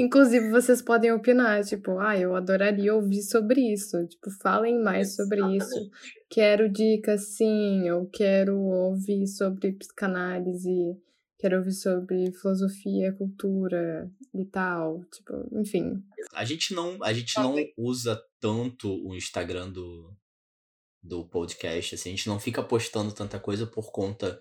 Inclusive, 0.00 0.48
vocês 0.48 0.80
podem 0.80 1.12
opinar, 1.12 1.62
tipo, 1.62 1.98
ah, 1.98 2.18
eu 2.18 2.34
adoraria 2.34 2.94
ouvir 2.94 3.20
sobre 3.20 3.60
isso. 3.60 3.98
Tipo, 4.06 4.30
falem 4.30 4.82
mais 4.82 5.14
sobre 5.14 5.40
isso. 5.54 5.90
Quero 6.30 6.72
dicas, 6.72 7.36
sim, 7.36 7.86
eu 7.86 8.08
quero 8.10 8.58
ouvir 8.58 9.26
sobre 9.26 9.72
psicanálise, 9.72 10.96
quero 11.38 11.58
ouvir 11.58 11.74
sobre 11.74 12.32
filosofia, 12.32 13.12
cultura 13.12 14.10
e 14.32 14.42
tal. 14.46 15.04
Tipo, 15.12 15.46
enfim. 15.60 16.02
A 16.32 16.46
gente 16.46 16.72
não, 16.72 16.96
a 17.04 17.12
gente 17.12 17.36
não 17.36 17.54
usa 17.76 18.18
tanto 18.40 18.88
o 19.06 19.14
Instagram 19.14 19.70
do, 19.70 20.16
do 21.02 21.28
podcast, 21.28 21.94
assim, 21.94 22.08
a 22.08 22.16
gente 22.16 22.26
não 22.26 22.40
fica 22.40 22.62
postando 22.62 23.12
tanta 23.12 23.38
coisa 23.38 23.66
por 23.66 23.92
conta 23.92 24.40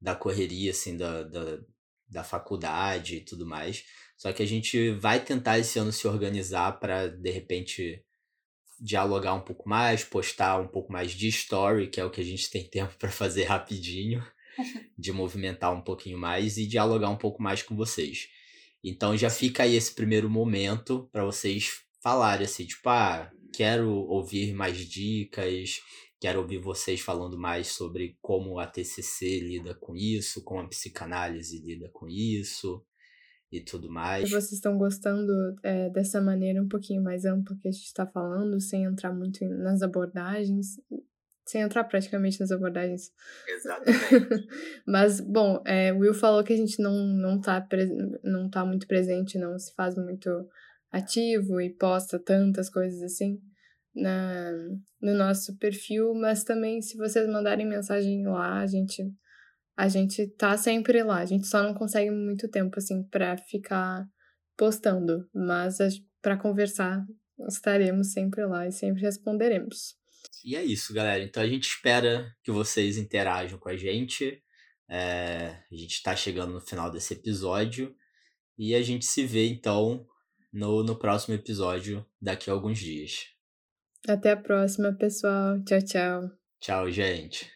da 0.00 0.14
correria, 0.14 0.70
assim, 0.70 0.96
da, 0.96 1.24
da, 1.24 1.58
da 2.08 2.22
faculdade 2.22 3.16
e 3.16 3.24
tudo 3.24 3.44
mais. 3.44 3.84
Só 4.16 4.32
que 4.32 4.42
a 4.42 4.46
gente 4.46 4.90
vai 4.92 5.22
tentar 5.22 5.58
esse 5.58 5.78
ano 5.78 5.92
se 5.92 6.08
organizar 6.08 6.80
para 6.80 7.08
de 7.08 7.30
repente 7.30 8.02
dialogar 8.80 9.34
um 9.34 9.40
pouco 9.40 9.68
mais, 9.68 10.04
postar 10.04 10.58
um 10.60 10.68
pouco 10.68 10.92
mais 10.92 11.12
de 11.12 11.28
story, 11.28 11.88
que 11.88 12.00
é 12.00 12.04
o 12.04 12.10
que 12.10 12.20
a 12.20 12.24
gente 12.24 12.50
tem 12.50 12.64
tempo 12.68 12.94
para 12.98 13.10
fazer 13.10 13.44
rapidinho, 13.44 14.24
de 14.98 15.12
movimentar 15.12 15.72
um 15.72 15.82
pouquinho 15.82 16.18
mais 16.18 16.56
e 16.56 16.66
dialogar 16.66 17.10
um 17.10 17.16
pouco 17.16 17.42
mais 17.42 17.62
com 17.62 17.76
vocês. 17.76 18.28
Então 18.82 19.16
já 19.16 19.28
fica 19.28 19.64
aí 19.64 19.74
esse 19.74 19.94
primeiro 19.94 20.30
momento 20.30 21.08
para 21.12 21.24
vocês 21.24 21.82
falarem 22.02 22.46
assim, 22.46 22.64
tipo, 22.64 22.88
ah, 22.88 23.30
quero 23.52 23.90
ouvir 23.90 24.54
mais 24.54 24.78
dicas, 24.78 25.80
quero 26.20 26.40
ouvir 26.40 26.58
vocês 26.58 27.00
falando 27.00 27.38
mais 27.38 27.68
sobre 27.68 28.16
como 28.22 28.58
a 28.58 28.66
TCC 28.66 29.40
lida 29.40 29.74
com 29.74 29.94
isso, 29.96 30.42
como 30.44 30.60
a 30.60 30.68
psicanálise 30.68 31.58
lida 31.58 31.90
com 31.92 32.08
isso 32.08 32.82
e 33.50 33.60
tudo 33.60 33.90
mais. 33.90 34.28
Se 34.28 34.34
vocês 34.34 34.52
estão 34.52 34.76
gostando 34.76 35.32
é, 35.62 35.88
dessa 35.90 36.20
maneira 36.20 36.62
um 36.62 36.68
pouquinho 36.68 37.02
mais 37.02 37.24
ampla 37.24 37.56
que 37.60 37.68
a 37.68 37.72
gente 37.72 37.84
está 37.84 38.06
falando, 38.06 38.60
sem 38.60 38.84
entrar 38.84 39.12
muito 39.12 39.44
nas 39.44 39.82
abordagens, 39.82 40.80
sem 41.46 41.62
entrar 41.62 41.84
praticamente 41.84 42.40
nas 42.40 42.50
abordagens. 42.50 43.12
Exatamente. 43.48 44.48
Mas, 44.86 45.20
bom, 45.20 45.62
é, 45.64 45.92
o 45.92 45.98
Will 45.98 46.14
falou 46.14 46.42
que 46.42 46.52
a 46.52 46.56
gente 46.56 46.82
não, 46.82 46.92
não, 46.92 47.40
tá 47.40 47.66
não 48.24 48.50
tá 48.50 48.64
muito 48.64 48.86
presente, 48.86 49.38
não 49.38 49.58
se 49.58 49.72
faz 49.74 49.96
muito 49.96 50.28
ativo 50.90 51.60
e 51.60 51.70
posta 51.70 52.18
tantas 52.18 52.68
coisas 52.68 53.02
assim 53.02 53.40
na, 53.94 54.52
no 55.00 55.14
nosso 55.14 55.56
perfil, 55.56 56.14
mas 56.14 56.44
também 56.44 56.82
se 56.82 56.96
vocês 56.96 57.26
mandarem 57.28 57.66
mensagem 57.66 58.26
lá, 58.26 58.60
a 58.60 58.66
gente 58.66 59.10
a 59.76 59.88
gente 59.88 60.26
tá 60.28 60.56
sempre 60.56 61.02
lá. 61.02 61.18
A 61.18 61.26
gente 61.26 61.46
só 61.46 61.62
não 61.62 61.74
consegue 61.74 62.10
muito 62.10 62.48
tempo, 62.48 62.78
assim, 62.78 63.02
pra 63.04 63.36
ficar 63.36 64.06
postando. 64.56 65.28
Mas 65.34 65.78
para 66.22 66.36
conversar, 66.36 67.04
estaremos 67.48 68.12
sempre 68.12 68.44
lá 68.46 68.66
e 68.66 68.72
sempre 68.72 69.02
responderemos. 69.02 69.94
E 70.44 70.56
é 70.56 70.64
isso, 70.64 70.94
galera. 70.94 71.22
Então 71.22 71.42
a 71.42 71.46
gente 71.46 71.68
espera 71.68 72.32
que 72.42 72.50
vocês 72.50 72.96
interajam 72.96 73.58
com 73.58 73.68
a 73.68 73.76
gente. 73.76 74.42
É, 74.88 75.58
a 75.70 75.74
gente 75.74 75.94
está 75.94 76.16
chegando 76.16 76.52
no 76.52 76.60
final 76.60 76.90
desse 76.90 77.12
episódio. 77.12 77.94
E 78.58 78.74
a 78.74 78.80
gente 78.80 79.04
se 79.04 79.26
vê, 79.26 79.46
então, 79.46 80.06
no, 80.50 80.82
no 80.82 80.96
próximo 80.96 81.34
episódio 81.34 82.06
daqui 82.20 82.48
a 82.48 82.52
alguns 82.54 82.78
dias. 82.78 83.26
Até 84.08 84.30
a 84.30 84.36
próxima, 84.36 84.94
pessoal. 84.94 85.62
Tchau, 85.64 85.82
tchau. 85.82 86.30
Tchau, 86.60 86.90
gente. 86.90 87.55